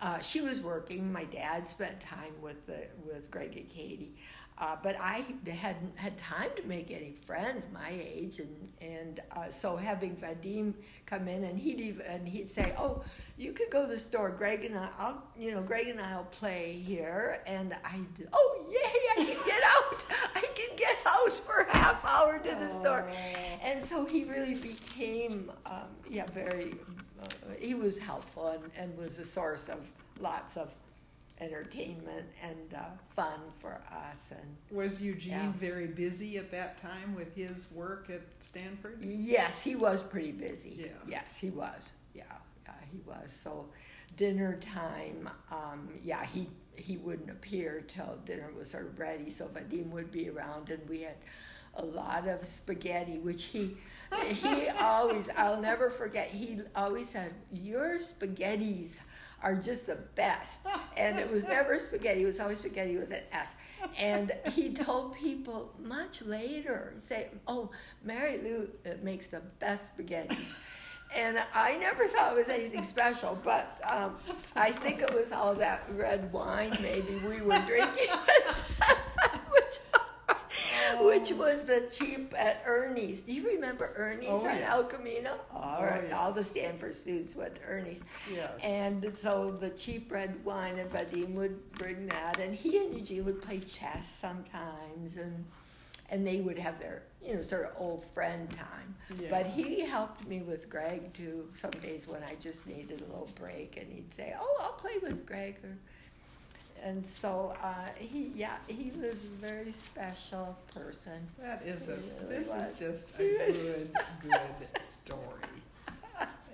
uh, 0.00 0.18
she 0.18 0.40
was 0.40 0.60
working. 0.60 1.12
My 1.12 1.24
dad 1.24 1.68
spent 1.68 2.00
time 2.00 2.32
with 2.40 2.66
the 2.66 2.86
with 3.06 3.30
Greg 3.30 3.56
and 3.56 3.68
Katie, 3.68 4.16
uh, 4.58 4.76
but 4.82 4.96
I 5.00 5.24
hadn't 5.48 5.98
had 5.98 6.16
time 6.18 6.50
to 6.56 6.62
make 6.64 6.90
any 6.90 7.12
friends 7.26 7.66
my 7.72 7.90
age, 7.90 8.38
and 8.38 8.68
and 8.80 9.20
uh, 9.32 9.50
so 9.50 9.76
having 9.76 10.16
Vadim 10.16 10.74
come 11.06 11.28
in, 11.28 11.44
and 11.44 11.58
he'd 11.58 11.80
even 11.80 12.06
and 12.06 12.28
he'd 12.28 12.48
say, 12.48 12.74
"Oh, 12.78 13.02
you 13.36 13.52
could 13.52 13.70
go 13.70 13.86
to 13.86 13.92
the 13.92 13.98
store, 13.98 14.30
Greg 14.30 14.64
and 14.64 14.78
I. 14.78 14.88
I'll 14.98 15.22
you 15.38 15.52
know 15.52 15.62
Greg 15.62 15.88
and 15.88 16.00
I'll 16.00 16.24
play 16.24 16.72
here," 16.84 17.42
and 17.46 17.74
I 17.84 18.00
oh 18.32 18.66
yay, 18.70 19.22
I 19.22 19.26
can 19.26 19.46
get 19.46 19.62
out. 19.64 20.04
I 20.34 20.40
can 20.54 20.76
get 20.76 20.98
out 21.06 21.32
for 21.32 21.60
a 21.60 21.76
half 21.76 22.04
hour 22.04 22.38
to 22.38 22.48
the 22.48 22.72
store. 22.80 23.08
Oh. 23.08 23.58
And 23.62 23.82
so 23.82 24.04
he 24.04 24.24
really 24.24 24.54
became, 24.54 25.50
um, 25.66 25.88
yeah, 26.08 26.26
very, 26.26 26.74
uh, 27.22 27.26
he 27.58 27.74
was 27.74 27.98
helpful 27.98 28.48
and, 28.48 28.70
and 28.76 28.96
was 28.98 29.18
a 29.18 29.24
source 29.24 29.68
of 29.68 29.80
lots 30.20 30.56
of 30.56 30.74
entertainment 31.42 32.26
and 32.42 32.74
uh, 32.74 32.84
fun 33.16 33.40
for 33.58 33.80
us. 33.90 34.30
And 34.30 34.56
Was 34.70 35.00
Eugene 35.00 35.32
Yeah. 35.32 35.52
very 35.58 35.88
busy 35.88 36.38
at 36.38 36.50
that 36.52 36.78
time 36.78 37.14
with 37.14 37.34
his 37.34 37.70
work 37.72 38.08
at 38.10 38.22
Stanford? 38.38 38.98
yes, 39.02 39.60
he 39.62 39.74
was 39.74 40.00
pretty 40.02 40.32
busy. 40.32 40.76
Yeah. 40.84 40.88
Yes, 41.08 41.36
he 41.36 41.50
was. 41.50 41.92
Yeah, 42.14 42.22
yeah, 42.64 42.72
he 42.90 42.98
was. 43.04 43.32
So 43.42 43.66
dinner 44.16 44.58
time, 44.60 45.28
um, 45.50 45.88
yeah, 46.02 46.24
he 46.24 46.48
he 46.74 46.96
wouldn't 46.96 47.28
appear 47.30 47.84
till 47.86 48.16
dinner 48.24 48.50
was 48.56 48.70
sort 48.70 48.86
of 48.86 48.98
ready. 48.98 49.28
So 49.28 49.46
Vadim 49.46 49.90
would 49.90 50.10
be 50.10 50.30
around, 50.30 50.70
and 50.70 50.88
we 50.88 51.02
had 51.02 51.16
a 51.74 51.84
lot 51.84 52.26
of 52.28 52.44
spaghetti, 52.46 53.18
which 53.18 53.44
he 53.44 53.76
he 54.26 54.68
always 54.80 55.28
I'll 55.36 55.60
never 55.60 55.90
forget. 55.90 56.28
He 56.28 56.60
always 56.76 57.08
said, 57.08 57.34
"Your 57.52 57.98
spaghettis." 57.98 59.00
Are 59.42 59.56
just 59.56 59.86
the 59.86 59.98
best, 60.14 60.60
and 60.96 61.18
it 61.18 61.30
was 61.30 61.44
never 61.44 61.78
spaghetti. 61.78 62.22
It 62.22 62.26
was 62.26 62.40
always 62.40 62.58
spaghetti 62.58 62.96
with 62.96 63.10
an 63.10 63.22
S. 63.32 63.48
And 63.98 64.32
he 64.52 64.72
told 64.72 65.16
people 65.16 65.72
much 65.82 66.22
later, 66.22 66.94
say, 66.98 67.28
"Oh, 67.48 67.70
Mary 68.04 68.38
Lou 68.38 68.68
uh, 68.86 68.94
makes 69.02 69.26
the 69.26 69.40
best 69.58 69.88
spaghetti. 69.88 70.36
And 71.14 71.38
I 71.54 71.76
never 71.76 72.08
thought 72.08 72.32
it 72.32 72.36
was 72.36 72.48
anything 72.48 72.82
special, 72.84 73.38
but 73.44 73.78
um, 73.90 74.16
I 74.56 74.70
think 74.70 75.02
it 75.02 75.12
was 75.12 75.30
all 75.30 75.54
that 75.56 75.84
red 75.94 76.32
wine 76.32 76.74
maybe 76.80 77.16
we 77.26 77.42
were 77.42 77.58
drinking, 77.66 78.06
which 81.18 81.32
was 81.32 81.64
the 81.64 81.88
cheap 81.90 82.34
at 82.38 82.62
Ernie's. 82.66 83.20
Do 83.22 83.32
you 83.32 83.46
remember 83.46 83.92
Ernie's 83.96 84.28
Oh, 84.28 84.40
on 84.46 84.56
yes. 84.56 84.68
El 84.70 84.84
Camino? 84.84 85.34
Oh, 85.52 85.56
all 85.58 85.76
Oh, 85.80 85.84
right, 85.84 86.12
all 86.12 86.32
the. 86.32 86.42
Stanford 86.44 86.94
students 86.96 87.34
went 87.36 87.54
to 87.56 87.62
Ernie's. 87.62 88.00
Yes. 88.32 88.50
And 88.62 89.16
so 89.16 89.50
the 89.52 89.70
cheap 89.70 90.10
red 90.12 90.44
wine, 90.44 90.78
and 90.78 90.90
Vadim 90.90 91.34
would 91.34 91.72
bring 91.72 92.06
that, 92.08 92.38
and 92.40 92.54
he 92.54 92.78
and 92.84 92.94
Eugene 92.94 93.24
would 93.24 93.40
play 93.42 93.58
chess 93.60 94.06
sometimes, 94.20 95.16
and 95.16 95.44
and 96.10 96.26
they 96.26 96.40
would 96.40 96.58
have 96.58 96.78
their 96.78 97.02
you 97.24 97.34
know 97.34 97.40
sort 97.42 97.64
of 97.64 97.70
old 97.76 98.04
friend 98.04 98.50
time. 98.50 98.94
Yeah. 99.18 99.28
But 99.30 99.46
he 99.46 99.80
helped 99.86 100.26
me 100.26 100.40
with 100.40 100.68
Greg 100.68 101.14
too. 101.14 101.48
Some 101.54 101.70
days 101.82 102.06
when 102.06 102.22
I 102.24 102.34
just 102.40 102.66
needed 102.66 103.00
a 103.00 103.04
little 103.04 103.30
break, 103.34 103.76
and 103.76 103.90
he'd 103.90 104.12
say, 104.14 104.34
"Oh, 104.38 104.58
I'll 104.62 104.72
play 104.72 104.98
with 105.02 105.24
Greg," 105.26 105.56
or, 105.64 105.76
and 106.82 107.04
so 107.04 107.54
uh, 107.62 107.74
he 107.98 108.32
yeah 108.34 108.56
he 108.68 108.90
was 109.00 109.18
a 109.24 109.46
very 109.46 109.72
special 109.72 110.56
person. 110.74 111.26
That 111.40 111.62
is 111.64 111.88
a. 111.88 111.92
Really 111.92 112.06
This 112.28 112.48
was. 112.48 112.70
is 112.70 112.78
just 112.78 113.10
a 113.18 113.18
good, 113.22 113.98
good 114.22 114.84
story. 114.84 115.18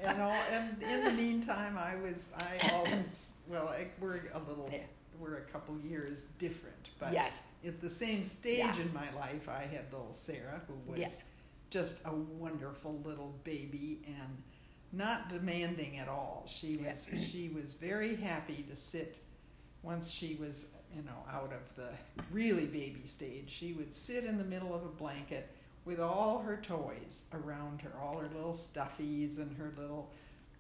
And 0.00 0.22
all, 0.22 0.36
and 0.52 0.80
in 0.82 1.04
the 1.04 1.12
meantime, 1.12 1.76
I 1.76 1.96
was 1.96 2.28
I 2.38 2.70
always 2.72 3.28
well 3.48 3.68
I, 3.68 3.88
we're 4.00 4.20
a 4.34 4.38
little 4.48 4.70
we're 5.18 5.38
a 5.38 5.40
couple 5.52 5.76
years 5.80 6.24
different, 6.38 6.90
but 7.00 7.12
Yes. 7.12 7.40
at 7.66 7.80
the 7.80 7.90
same 7.90 8.22
stage 8.22 8.58
Yeah. 8.58 8.80
in 8.80 8.94
my 8.94 9.12
life, 9.18 9.48
I 9.48 9.62
had 9.62 9.92
little 9.92 10.12
Sarah 10.12 10.60
who 10.68 10.74
was 10.92 11.00
Yes. 11.00 11.22
just 11.70 11.98
a 12.04 12.12
wonderful 12.14 13.00
little 13.04 13.34
baby 13.42 14.00
and 14.06 14.42
not 14.92 15.28
demanding 15.28 15.98
at 15.98 16.08
all. 16.08 16.44
She 16.48 16.76
was 16.76 17.08
she 17.30 17.48
was 17.48 17.74
very 17.74 18.14
happy 18.14 18.64
to 18.70 18.76
sit 18.76 19.18
once 19.82 20.10
she 20.10 20.36
was 20.40 20.66
you 20.94 21.02
know 21.02 21.24
out 21.32 21.52
of 21.52 21.76
the 21.76 21.88
really 22.30 22.66
baby 22.66 23.02
stage. 23.04 23.50
She 23.50 23.72
would 23.72 23.94
sit 23.94 24.24
in 24.24 24.38
the 24.38 24.44
middle 24.44 24.74
of 24.74 24.82
a 24.84 24.88
blanket 24.88 25.50
with 25.84 26.00
all 26.00 26.40
her 26.40 26.56
toys 26.62 27.22
around 27.32 27.80
her, 27.82 27.92
all 28.00 28.18
her 28.18 28.28
little 28.34 28.52
stuffies 28.54 29.38
and 29.38 29.56
her 29.56 29.72
little 29.76 30.10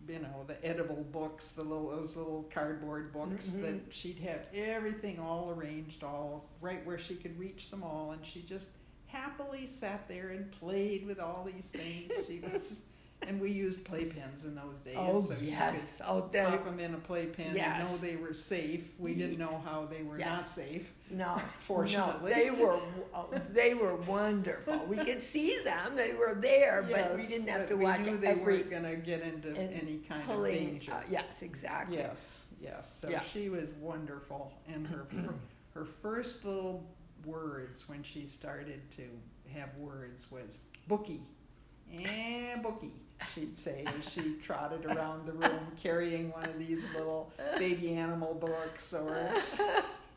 you 0.08 0.18
know 0.20 0.44
the 0.46 0.64
edible 0.64 1.04
books, 1.12 1.50
the 1.50 1.62
little 1.62 1.90
those 1.90 2.16
little 2.16 2.48
cardboard 2.54 3.12
books 3.12 3.50
Mhm. 3.50 3.62
that 3.62 3.94
she'd 3.94 4.18
have 4.20 4.46
everything 4.54 5.18
all 5.18 5.50
arranged, 5.50 6.02
all 6.04 6.44
right 6.60 6.84
where 6.86 6.98
she 6.98 7.14
could 7.16 7.38
reach 7.38 7.70
them 7.70 7.82
all, 7.82 8.12
and 8.12 8.24
she 8.24 8.42
just 8.42 8.68
happily 9.06 9.66
sat 9.66 10.06
there 10.06 10.28
and 10.30 10.50
played 10.52 11.06
with 11.06 11.18
all 11.18 11.44
these 11.52 11.66
things. 11.66 12.12
She 12.26 12.40
was 12.40 12.78
and 13.26 13.40
we 13.40 13.50
used 13.50 13.84
playpens 13.84 14.44
in 14.44 14.54
those 14.54 14.78
days. 14.84 14.94
Oh 14.96 15.20
so 15.22 15.34
you 15.34 15.50
yes. 15.50 16.00
Oh, 16.06 16.28
that 16.32 16.48
pop 16.48 16.64
them 16.64 16.78
in 16.80 16.94
a 16.94 16.98
playpen 16.98 17.54
Yes. 17.54 17.80
and 17.80 17.88
know 17.90 17.96
they 17.98 18.16
were 18.16 18.32
safe. 18.32 18.88
We 18.98 19.14
didn't 19.14 19.38
know 19.38 19.60
how 19.64 19.86
they 19.86 20.02
were 20.02 20.18
Yes. 20.18 20.28
not 20.28 20.48
safe. 20.48 20.92
no. 21.10 21.40
Fortunately. 21.60 22.30
No, 22.30 22.36
they 22.36 22.50
were 22.50 22.78
uh, 23.14 23.24
they 23.50 23.74
were 23.74 23.96
wonderful. 23.96 24.78
We 24.86 24.96
could 24.98 25.22
see 25.22 25.58
them; 25.64 25.96
they 25.96 26.12
were 26.14 26.36
there, 26.40 26.84
but 26.90 27.16
we 27.16 27.26
didn't 27.26 27.48
have 27.48 27.68
to 27.68 27.76
we 27.76 27.84
watch 27.84 28.00
knew 28.00 28.16
they 28.18 28.28
every 28.28 28.58
weren't 28.58 28.70
going 28.70 28.82
to 28.84 28.96
get 28.96 29.22
into 29.22 29.50
any 29.58 29.98
kind 30.08 30.30
of 30.30 30.44
danger. 30.44 30.92
Uh, 30.92 31.00
yes, 31.10 31.42
exactly. 31.42 31.96
Yes, 31.98 32.42
yes. 32.60 32.98
So 33.00 33.08
Yeah. 33.08 33.22
she 33.22 33.48
was 33.48 33.70
wonderful, 33.80 34.52
and 34.72 34.86
her 34.86 35.06
her 35.74 35.84
first 35.84 36.44
little 36.44 36.84
words 37.24 37.88
when 37.88 38.02
she 38.02 38.26
started 38.26 38.80
to 38.92 39.02
have 39.52 39.74
words 39.76 40.30
was 40.30 40.58
bookie, 40.86 41.22
and 41.92 42.62
bookie. 42.62 43.02
She'd 43.34 43.58
say 43.58 43.84
as 43.86 44.12
she 44.12 44.34
trotted 44.42 44.84
around 44.86 45.26
the 45.26 45.32
room 45.32 45.60
carrying 45.82 46.30
one 46.30 46.44
of 46.44 46.58
these 46.58 46.84
little 46.94 47.30
baby 47.58 47.94
animal 47.94 48.34
books 48.34 48.92
or 48.92 49.30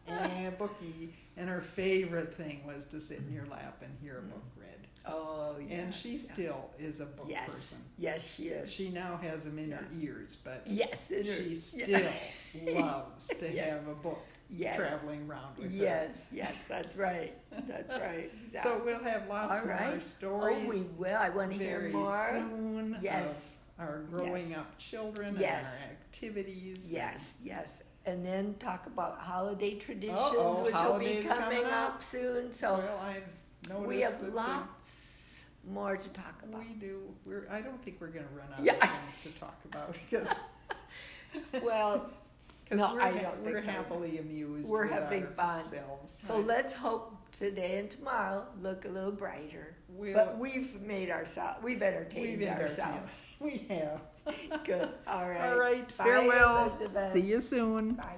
and 0.07 0.57
bookie. 0.57 1.13
And 1.37 1.49
her 1.49 1.61
favorite 1.61 2.33
thing 2.35 2.61
was 2.65 2.85
to 2.87 2.99
sit 2.99 3.19
in 3.19 3.33
your 3.33 3.45
lap 3.47 3.81
and 3.81 3.91
hear 4.01 4.19
a 4.19 4.21
book 4.21 4.43
read. 4.57 4.67
Oh, 5.07 5.55
yes. 5.59 5.71
And 5.71 5.93
she 5.95 6.11
yeah. 6.17 6.33
still 6.33 6.69
is 6.77 6.99
a 6.99 7.05
book 7.05 7.25
yes, 7.29 7.49
person. 7.49 7.77
yes, 7.97 8.35
she 8.35 8.43
is. 8.49 8.71
She 8.71 8.89
now 8.89 9.17
has 9.21 9.45
them 9.45 9.57
in 9.57 9.71
her 9.71 9.85
ears, 9.99 10.37
but 10.43 10.61
Yes, 10.67 11.09
in 11.09 11.25
her- 11.25 11.35
she 11.37 11.59
yeah. 11.87 12.11
still 12.51 12.81
loves 12.81 13.27
to 13.29 13.51
Yes. 13.51 13.69
have 13.69 13.87
a 13.87 13.95
book 13.95 14.19
Yes. 14.53 14.75
traveling 14.75 15.27
around 15.29 15.57
with 15.57 15.71
her. 15.71 15.83
Yes, 15.83 16.27
yes, 16.31 16.53
that's 16.67 16.95
right. 16.97 17.33
That's 17.67 17.93
right. 17.99 18.31
Exactly. 18.45 18.71
So 18.71 18.81
we'll 18.83 18.99
have 19.03 19.27
lots 19.27 19.53
All 19.59 19.65
more 19.65 19.75
right. 19.75 20.05
stories 20.05 20.63
oh, 20.65 20.69
we 20.69 20.81
will. 20.97 21.15
I 21.15 21.29
want 21.29 21.51
to 21.51 21.57
hear 21.57 21.89
more. 21.93 22.27
soon 22.31 22.97
Yes. 23.01 23.43
of 23.79 23.83
our 23.85 23.99
growing 24.11 24.49
Yes. 24.49 24.59
up 24.59 24.77
children 24.77 25.35
Yes. 25.39 25.65
and 25.65 25.83
our 25.83 25.91
activities. 25.91 26.91
Yes, 26.91 27.33
yes. 27.43 27.69
And 28.05 28.25
then 28.25 28.55
talk 28.55 28.87
about 28.87 29.19
holiday 29.19 29.75
traditions, 29.75 30.19
Uh-oh, 30.19 30.63
which 30.63 30.73
will 30.73 30.99
be 30.99 31.23
coming 31.23 31.59
coming 31.59 31.65
up. 31.65 31.95
up. 31.95 32.03
soon. 32.03 32.51
So 32.53 32.83
well, 33.69 33.81
we 33.81 34.01
have 34.01 34.19
the- 34.21 34.27
uh, 34.31 34.33
lots 34.33 35.45
more 35.69 35.95
to 35.97 36.09
talk 36.09 36.41
about. 36.43 36.65
We 36.67 36.73
do. 36.73 37.13
We're. 37.25 37.47
I 37.51 37.61
don't 37.61 37.79
think 37.83 37.97
we're 38.01 38.07
going 38.07 38.25
to 38.27 38.33
run 38.33 38.47
out 38.53 38.63
Yeah. 38.63 38.73
of 38.83 38.89
things 38.89 39.19
to 39.35 39.39
talk 39.39 39.59
about 39.65 39.93
because 40.09 40.33
well, 41.63 42.09
No, 42.71 42.93
we're, 42.93 43.01
I 43.01 43.11
don't 43.11 43.43
we're 43.43 43.61
so. 43.61 43.69
happily 43.69 44.17
amused. 44.19 44.69
We're 44.69 44.87
having 44.87 45.27
fun. 45.27 45.57
ourselves. 45.59 46.17
so 46.21 46.37
let's 46.39 46.73
hope 46.73 47.15
today 47.31 47.79
and 47.79 47.89
tomorrow 47.89 48.45
look 48.61 48.85
a 48.85 48.89
little 48.89 49.11
brighter. 49.11 49.75
we'll, 49.87 50.13
but 50.13 50.37
we've 50.37 50.79
made 50.81 51.09
ourselves, 51.09 51.63
we've 51.63 51.81
entertained 51.81 52.39
we've 52.39 52.47
ourselves. 52.47 53.13
We 53.39 53.65
have. 53.69 54.01
Good. 54.65 54.89
All 55.07 55.27
right. 55.27 55.49
All 55.49 55.57
right. 55.57 55.97
Bye, 55.97 56.03
Farewell. 56.03 56.75
Elizabeth. 56.79 57.13
See 57.13 57.21
you 57.21 57.41
soon. 57.41 57.93
Bye. 57.93 58.17